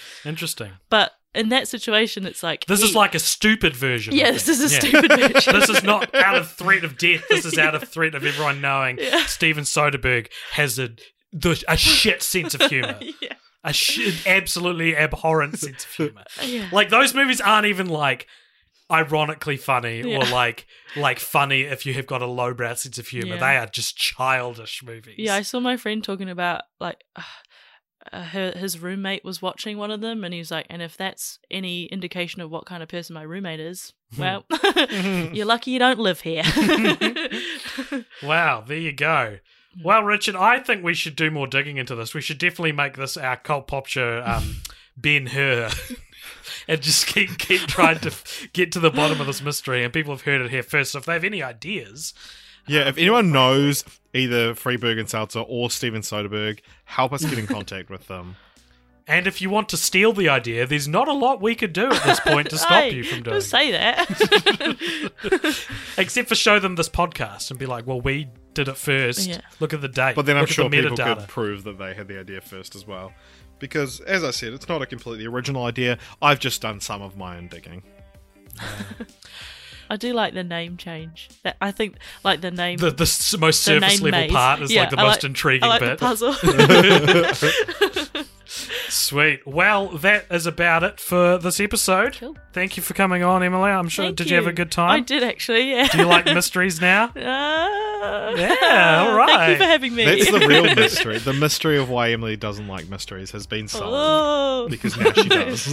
[0.25, 0.71] Interesting.
[0.89, 4.15] but in that situation, it's like This is like a stupid version.
[4.15, 4.79] yeah, this is a Yeah.
[4.79, 5.53] stupid version.
[5.59, 7.23] this is not out of threat of death.
[7.29, 9.25] This is out of threat of everyone knowing Yeah.
[9.25, 10.89] Steven Soderbergh has a
[11.31, 16.23] the, a shit sense of humor, yeah, a shit, absolutely abhorrent sense of humor.
[16.43, 16.67] yeah.
[16.71, 18.25] Like those movies aren't even like
[18.91, 20.65] ironically funny or like
[20.95, 23.35] like funny if you have got a lowbrow sense of humor.
[23.35, 23.39] Yeah.
[23.39, 25.15] They are just childish movies.
[25.19, 27.21] Yeah, I saw my friend talking about like uh,
[28.11, 30.97] Uh, her, his roommate was watching one of them, and he was like, "And if
[30.97, 34.21] that's any indication of what kind of person my roommate is, hmm.
[34.21, 35.33] well, hmm.
[35.33, 36.43] you're lucky you don't live here."
[38.23, 39.37] Wow, there you go.
[39.73, 39.83] Hmm.
[39.83, 42.13] Well, Richard, I think we should do more digging into this.
[42.13, 44.57] We should definitely make this our cult pop show, um,
[44.97, 45.69] Ben Hur,
[46.67, 48.13] and just keep keep trying to
[48.53, 49.83] get to the bottom of this mystery.
[49.83, 50.91] And people have heard it here first.
[50.91, 52.13] So if they have any ideas,
[52.69, 57.47] Yeah, if anyone knows either Friedberg and Seltzer or Steven Soderbergh, help us get in
[57.47, 58.35] contact with them.
[59.07, 61.87] and if you want to steal the idea, there's not a lot we could do
[61.87, 63.41] at this point to stop Hey, you from don't doing.
[63.41, 64.07] say that.
[65.97, 69.27] Except for show them this podcast and be like, "Well, we did it first.
[69.27, 69.41] Yeah.
[69.59, 70.15] Look at the date.
[70.15, 72.19] But then I'm Look at sure the people metadata." could prove that they had the
[72.19, 73.13] idea first as well.
[73.57, 75.97] Because, as I said, it's not a completely original idea.
[76.21, 77.83] I've just done some of my own digging.
[79.89, 81.29] I do like the name change.
[81.59, 82.77] I think like the name.
[82.77, 84.31] the, the most the surface name level Maze.
[84.31, 85.97] part is Yeah, like the I most intriguing I like bit.
[85.99, 86.33] The puzzle.
[88.89, 89.45] Sweet.
[89.45, 92.17] Well, that is about it for this episode.
[92.19, 92.35] Cool.
[92.53, 93.69] Thank you for coming on, Emily.
[93.69, 94.05] I'm sure.
[94.05, 94.35] Thank did you.
[94.37, 94.89] have a good time?
[94.91, 95.69] I did actually.
[95.71, 95.87] Yeah.
[95.87, 97.05] Do you like mysteries now?
[97.15, 97.69] Uh,
[98.37, 99.27] Yeah, all right.
[99.27, 100.05] Thank you for having me.
[100.05, 101.17] That's the real mystery.
[101.19, 104.67] The mystery of why Emily doesn't like mysteries has been solved Oh.
[104.69, 105.67] because now she does.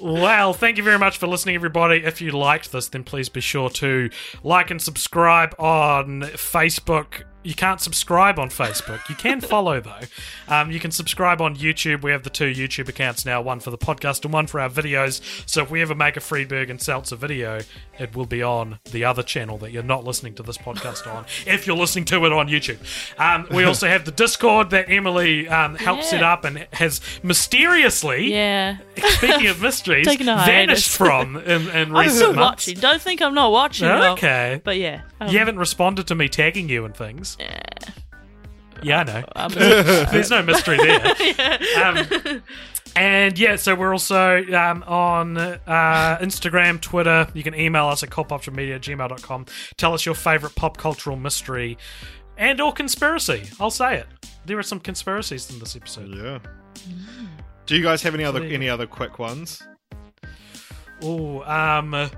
[0.00, 2.04] Well, thank you very much for listening, everybody.
[2.04, 4.10] If you liked this, then please be sure to
[4.42, 7.24] like and subscribe on Facebook.
[7.44, 9.08] You can't subscribe on Facebook.
[9.08, 10.00] You can follow, though.
[10.48, 12.02] Um, you can subscribe on YouTube.
[12.02, 14.70] We have the two YouTube accounts now one for the podcast and one for our
[14.70, 15.20] videos.
[15.48, 17.60] So if we ever make a Friedberg and Seltzer video,
[17.98, 21.26] it will be on the other channel that you're not listening to this podcast on,
[21.46, 22.78] if you're listening to it on YouTube.
[23.20, 26.08] Um, we also have the Discord that Emily um, helped Yeah.
[26.08, 28.78] set up and has mysteriously yeah.
[28.96, 32.66] speaking of mysteries, vanished from in, in I'm recent still months.
[32.66, 32.80] watching.
[32.80, 33.86] Don't think I'm not watching.
[33.88, 34.60] Okay.
[34.64, 35.02] But yeah.
[35.20, 37.33] Um, You haven't responded to me tagging you and things.
[37.38, 37.60] Yeah,
[38.82, 39.24] Yeah, I know.
[39.36, 39.50] I'm
[40.12, 41.60] There's no mystery there.
[41.82, 42.42] Um,
[42.96, 45.58] and yeah, so we're also um, on uh,
[46.20, 47.26] Instagram, Twitter.
[47.34, 49.46] You can email us at cultpopmedia gmail.com.
[49.76, 51.76] Tell us your favorite pop cultural mystery
[52.38, 53.50] and or conspiracy.
[53.58, 54.06] I'll say it.
[54.46, 56.14] There are some conspiracies in this episode.
[56.14, 56.38] yeah.
[57.66, 59.62] Do you guys have any other any other quick ones?
[61.02, 62.10] Oh, um,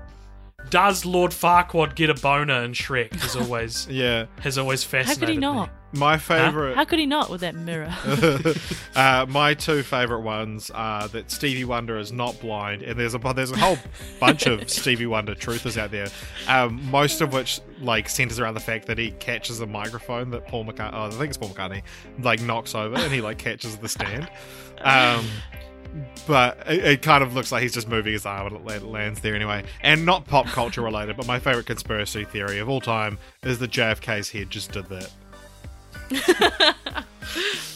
[0.69, 3.13] does Lord Farquaad get a boner in Shrek?
[3.15, 5.19] Has always Yeah, has always fascinated.
[5.19, 5.41] How could he me.
[5.41, 5.69] not?
[5.93, 6.75] my favorite.
[6.75, 7.93] How could he not with that mirror?
[8.95, 13.19] uh, my two favorite ones are that Stevie Wonder is not blind, and there's a
[13.35, 13.77] there's a whole
[14.19, 16.07] bunch of Stevie Wonder truthers out there.
[16.47, 20.47] Um, most of which like centers around the fact that he catches a microphone that
[20.47, 21.83] Paul McCartney, oh, I think it's Paul McCartney,
[22.19, 24.29] like knocks over, and he like catches the stand.
[24.81, 25.25] Um,
[26.27, 29.21] but it, it kind of looks like he's just moving his arm and it lands
[29.21, 29.63] there anyway.
[29.81, 33.71] And not pop culture related, but my favorite conspiracy theory of all time is that
[33.71, 35.11] JFK's head just did that.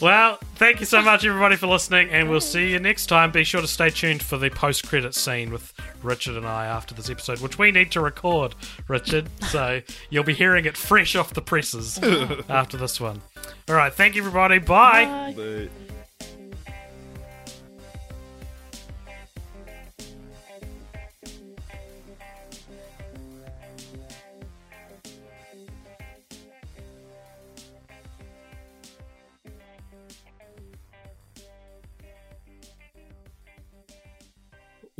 [0.02, 3.30] Well, thank you so much, everybody, for listening, and we'll see you next time.
[3.30, 6.92] Be sure to stay tuned for the post credit scene with Richard and I after
[6.92, 8.56] this episode, which we need to record,
[8.88, 9.28] Richard.
[9.42, 12.00] So you'll be hearing it fresh off the presses
[12.48, 13.22] after this one.
[13.68, 14.58] All right, thank you, everybody.
[14.58, 15.34] Bye.
[15.36, 15.68] Bye.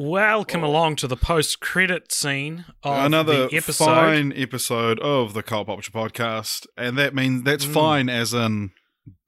[0.07, 3.85] Welcome along to the post credit scene of Another the episode.
[3.85, 7.73] fine episode of the Cult Popture podcast, and that means that's Mm.
[7.73, 8.73] fine as in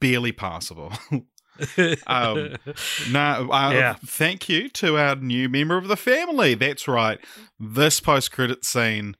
[0.00, 0.92] barely passable.
[2.08, 2.56] um,
[3.12, 3.94] no, uh, Yeah.
[4.04, 6.54] thank you to our new member of the family.
[6.54, 7.20] That's right.
[7.60, 9.14] This post credit scene,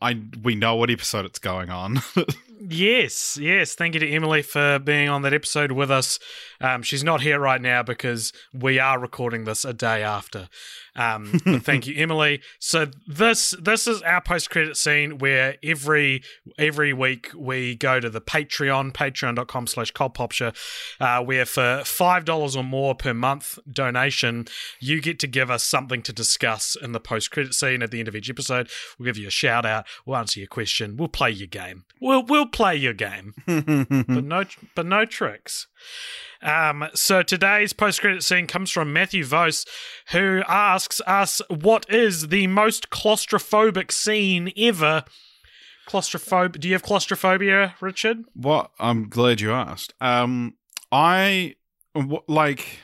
[0.00, 2.00] I we know what episode it's going on.
[2.66, 3.74] Yes, yes.
[3.74, 6.18] Thank you to Emily for being on that episode with us.
[6.62, 10.48] Um, she's not here right now because we are recording this a day after.
[10.96, 12.40] Um, but thank you, Emily.
[12.58, 16.22] So this this is our post credit scene where every
[16.58, 20.54] every week we go to the Patreon, patreon.com slash cultpopture,
[21.00, 24.46] uh, where for five dollars or more per month donation,
[24.80, 27.98] you get to give us something to discuss in the post credit scene at the
[27.98, 28.68] end of each episode.
[28.98, 31.84] We'll give you a shout out, we'll answer your question, we'll play your game.
[32.00, 35.66] We'll we'll play your game but no but no tricks.
[36.42, 39.64] Um, so today's post credit scene comes from Matthew Vos,
[40.12, 45.04] who asks us what is the most claustrophobic scene ever.
[45.88, 46.60] Claustrophobe?
[46.60, 48.24] Do you have claustrophobia, Richard?
[48.34, 48.70] What?
[48.78, 49.94] I'm glad you asked.
[50.00, 50.54] Um,
[50.92, 51.56] I
[52.28, 52.78] like.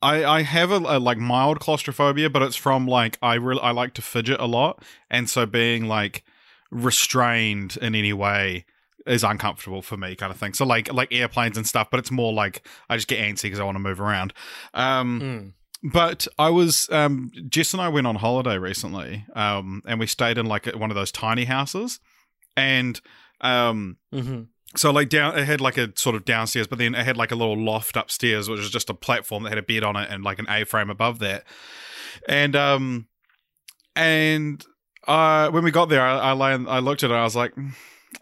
[0.00, 3.70] I I have a, a like mild claustrophobia, but it's from like I really I
[3.70, 6.24] like to fidget a lot, and so being like
[6.70, 8.64] restrained in any way
[9.06, 10.54] is uncomfortable for me, kind of thing.
[10.54, 13.58] So like like airplanes and stuff, but it's more like I just get antsy because
[13.60, 14.32] I want to move around.
[14.74, 15.52] Um, Mm.
[15.92, 20.38] but I was um Jess and I went on holiday recently, um, and we stayed
[20.38, 21.98] in like one of those tiny houses,
[22.56, 23.00] and
[23.40, 24.42] um, Mm-hmm.
[24.76, 27.32] so like down it had like a sort of downstairs, but then it had like
[27.32, 30.08] a little loft upstairs, which was just a platform that had a bed on it
[30.10, 31.44] and like an A frame above that,
[32.28, 33.08] and um,
[33.96, 34.64] and
[35.06, 37.34] uh, when we got there, I, I lay and I looked at it, I was
[37.36, 37.72] like, "Mm,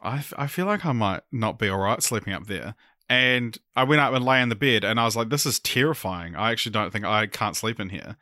[0.03, 2.75] I f- I feel like I might not be all right sleeping up there.
[3.09, 5.59] And I went up and lay in the bed, and I was like, "This is
[5.59, 6.37] terrifying.
[6.37, 8.17] I actually don't think I can't sleep in here,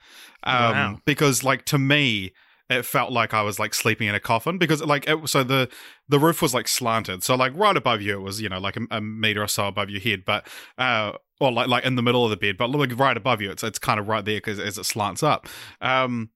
[0.44, 1.00] um, Wow.
[1.04, 2.32] because like to me,
[2.70, 5.68] it felt like I was like sleeping in a coffin because like it, so the
[6.08, 8.76] the roof was like slanted, so like right above you it was you know like
[8.78, 10.48] a, a meter or so above your head, but
[10.78, 13.50] uh, or like like in the middle of the bed, but like right above you,
[13.50, 15.46] it's it's kind of right there because as it slants up,
[15.82, 16.30] um,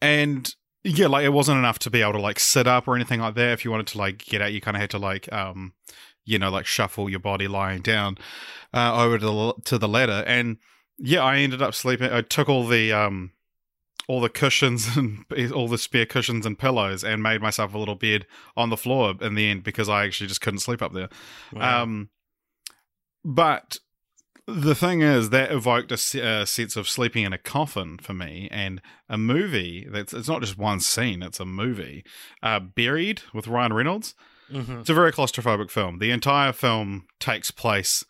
[0.00, 0.54] and
[0.84, 3.34] yeah, like it wasn't enough to be able to like sit up or anything like
[3.34, 3.52] that.
[3.52, 5.74] If you wanted to like get out, you kind of had to like um
[6.24, 8.16] you know, like shuffle your body lying down
[8.72, 10.24] uh, over to the, to the ladder.
[10.26, 10.58] And
[10.98, 12.12] yeah, I ended up sleeping.
[12.12, 13.32] I took all the um,
[14.08, 17.94] all the cushions and all the spare cushions and pillows and made myself a little
[17.94, 18.26] bed
[18.56, 21.08] on the floor in the end because I actually just couldn't sleep up there.
[21.52, 21.82] Wow.
[21.82, 22.10] Um,
[23.24, 23.78] but
[24.46, 28.48] the thing is that evoked a, a sense of sleeping in a coffin for me
[28.50, 32.04] and a movie that's it's not just one scene it's a movie
[32.42, 34.14] uh, buried with ryan reynolds.
[34.50, 34.80] Mhm.
[34.80, 35.98] it's a very claustrophobic film.
[35.98, 38.04] The entire film takes place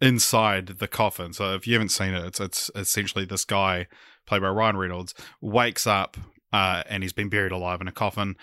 [0.00, 1.32] inside the coffin.
[1.32, 3.86] So if you haven't seen it it's it's essentially this guy
[4.26, 6.16] played by ryan reynolds wakes up
[6.52, 8.34] uh, and he's been buried alive in a coffin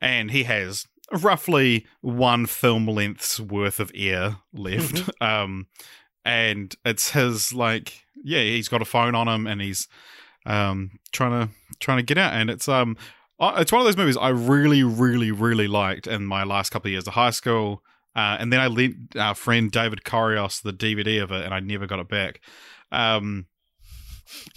[0.00, 5.10] and he has roughly one film length's worth of air left.
[5.20, 5.66] Um
[6.24, 9.88] and it's his like yeah he's got a phone on him and he's
[10.46, 12.32] um trying to trying to get out.
[12.34, 12.96] And it's um
[13.40, 16.92] it's one of those movies i really really really liked in my last couple of
[16.92, 17.82] years of high school.
[18.14, 21.60] Uh, and then i lent our friend david Corios the dvd of it and i
[21.60, 22.40] never got it back.
[22.92, 23.46] Um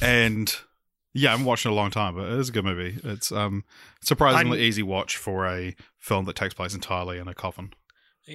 [0.01, 0.53] and
[1.13, 2.99] yeah i'm watching it a long time but it is a good movie.
[3.03, 3.63] It's um
[4.01, 7.73] surprisingly I'm- easy watch for a film that takes place entirely in a coffin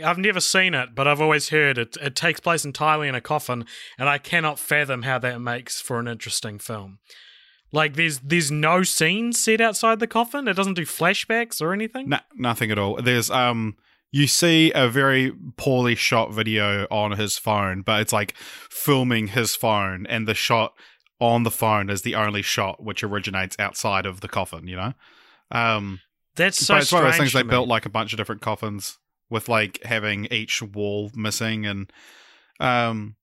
[0.04, 1.96] I've never seen it, but I've always heard it.
[2.00, 3.64] It takes place entirely in a coffin,
[3.98, 6.98] and I cannot fathom how that makes for an interesting film.
[7.72, 10.48] Like, there's there's no scenes set outside the coffin.
[10.48, 12.08] It doesn't do flashbacks or anything.
[12.08, 12.96] No, nothing at all.
[13.02, 13.76] There's um
[14.10, 19.54] you see a very poorly shot video on his phone, but it's like filming his
[19.54, 20.72] phone and the shot
[21.20, 24.92] on the phone is the only shot which originates outside of the coffin, you know?
[25.50, 26.00] Um
[26.36, 27.50] That's so it's one of those things they me.
[27.50, 28.96] built like a bunch of different coffins
[29.30, 31.92] with like having each wall missing and
[32.60, 33.16] um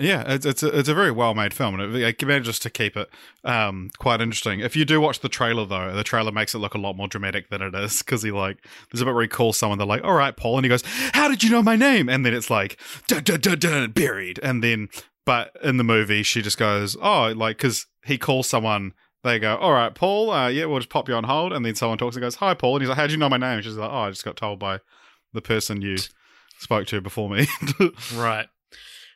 [0.00, 2.70] yeah, it's it's a, it's a very well made film, and it, it manages to
[2.70, 3.08] keep it
[3.44, 4.60] um, quite interesting.
[4.60, 7.08] If you do watch the trailer, though, the trailer makes it look a lot more
[7.08, 9.86] dramatic than it is because he like there's a bit where he calls someone, they're
[9.86, 10.82] like, "All right, Paul," and he goes,
[11.12, 14.40] "How did you know my name?" And then it's like, dun, dun, dun, dun, buried,
[14.42, 14.88] and then
[15.26, 18.92] but in the movie she just goes, "Oh, like because he calls someone."
[19.22, 20.30] They go, all right, Paul.
[20.30, 22.54] Uh, yeah, we'll just pop you on hold, and then someone talks and goes, "Hi,
[22.54, 24.24] Paul," and he's like, "How would you know my name?" She's like, "Oh, I just
[24.24, 24.78] got told by
[25.32, 25.96] the person you
[26.58, 27.46] spoke to before me."
[28.14, 28.46] Right.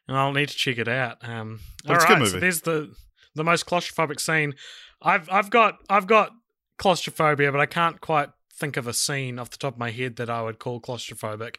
[0.07, 1.17] And I'll need to check it out.
[1.27, 2.41] Um, But it's a good right, so movie.
[2.41, 2.95] there's the
[3.35, 4.55] the most claustrophobic scene.
[5.03, 6.33] I've I've got I've got
[6.79, 10.17] claustrophobia, but I can't quite think of a scene off the top of my head
[10.17, 11.57] that I would call claustrophobic.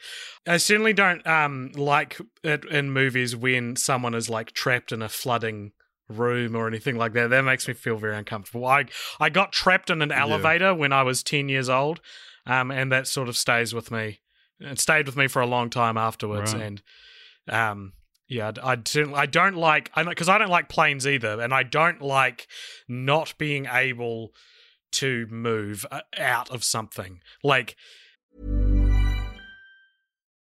[0.47, 5.09] I certainly don't um like it in movies when someone is like trapped in a
[5.09, 5.71] flooding
[6.07, 7.29] room or anything like that.
[7.31, 8.65] That makes me feel very uncomfortable.
[8.65, 8.85] I
[9.19, 11.99] I got trapped in an elevator when I was 10 years old.
[12.45, 14.19] Um and that sort of stays with me.
[14.59, 16.63] It stayed with me for a long time afterwards Right.
[16.63, 16.81] and
[17.47, 17.93] um
[18.27, 21.53] yeah, I I don't, I don't like, I because I don't like planes either, and
[21.53, 22.47] I don't like
[22.87, 24.33] not being able
[24.93, 27.21] to move uh, out of something.
[27.43, 27.75] Like,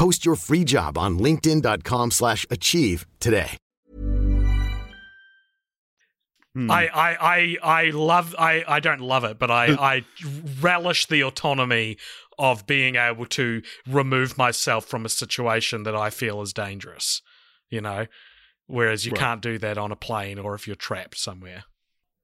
[0.00, 3.58] Post your free job on linkedin.com/achieve slash achieve today.
[6.54, 6.70] Hmm.
[6.70, 10.04] I, I, I, I love, I, I don't love it, but I, I
[10.62, 11.98] relish the autonomy
[12.38, 17.20] of being able to remove myself from a situation that I feel is dangerous.
[17.68, 18.06] You know,
[18.66, 19.20] whereas you Right.
[19.20, 21.64] can't do that on a plane or if you're trapped somewhere.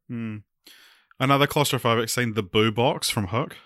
[0.09, 0.39] Hmm.
[1.21, 3.57] Another claustrophobic scene, the boo box from Hook.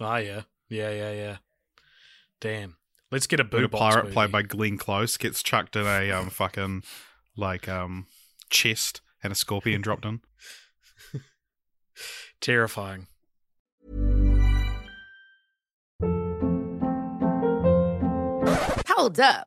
[0.00, 1.36] Oh yeah, yeah, yeah, yeah.
[2.42, 2.76] Damn.
[3.14, 4.14] Let's get a Where boo a pirate movie.
[4.14, 6.82] played by Glenn Close gets chucked in a um fucking
[7.36, 8.08] like um
[8.50, 10.20] chest and a scorpion dropped in.
[12.40, 13.06] Terrifying.
[18.88, 19.46] Hold up.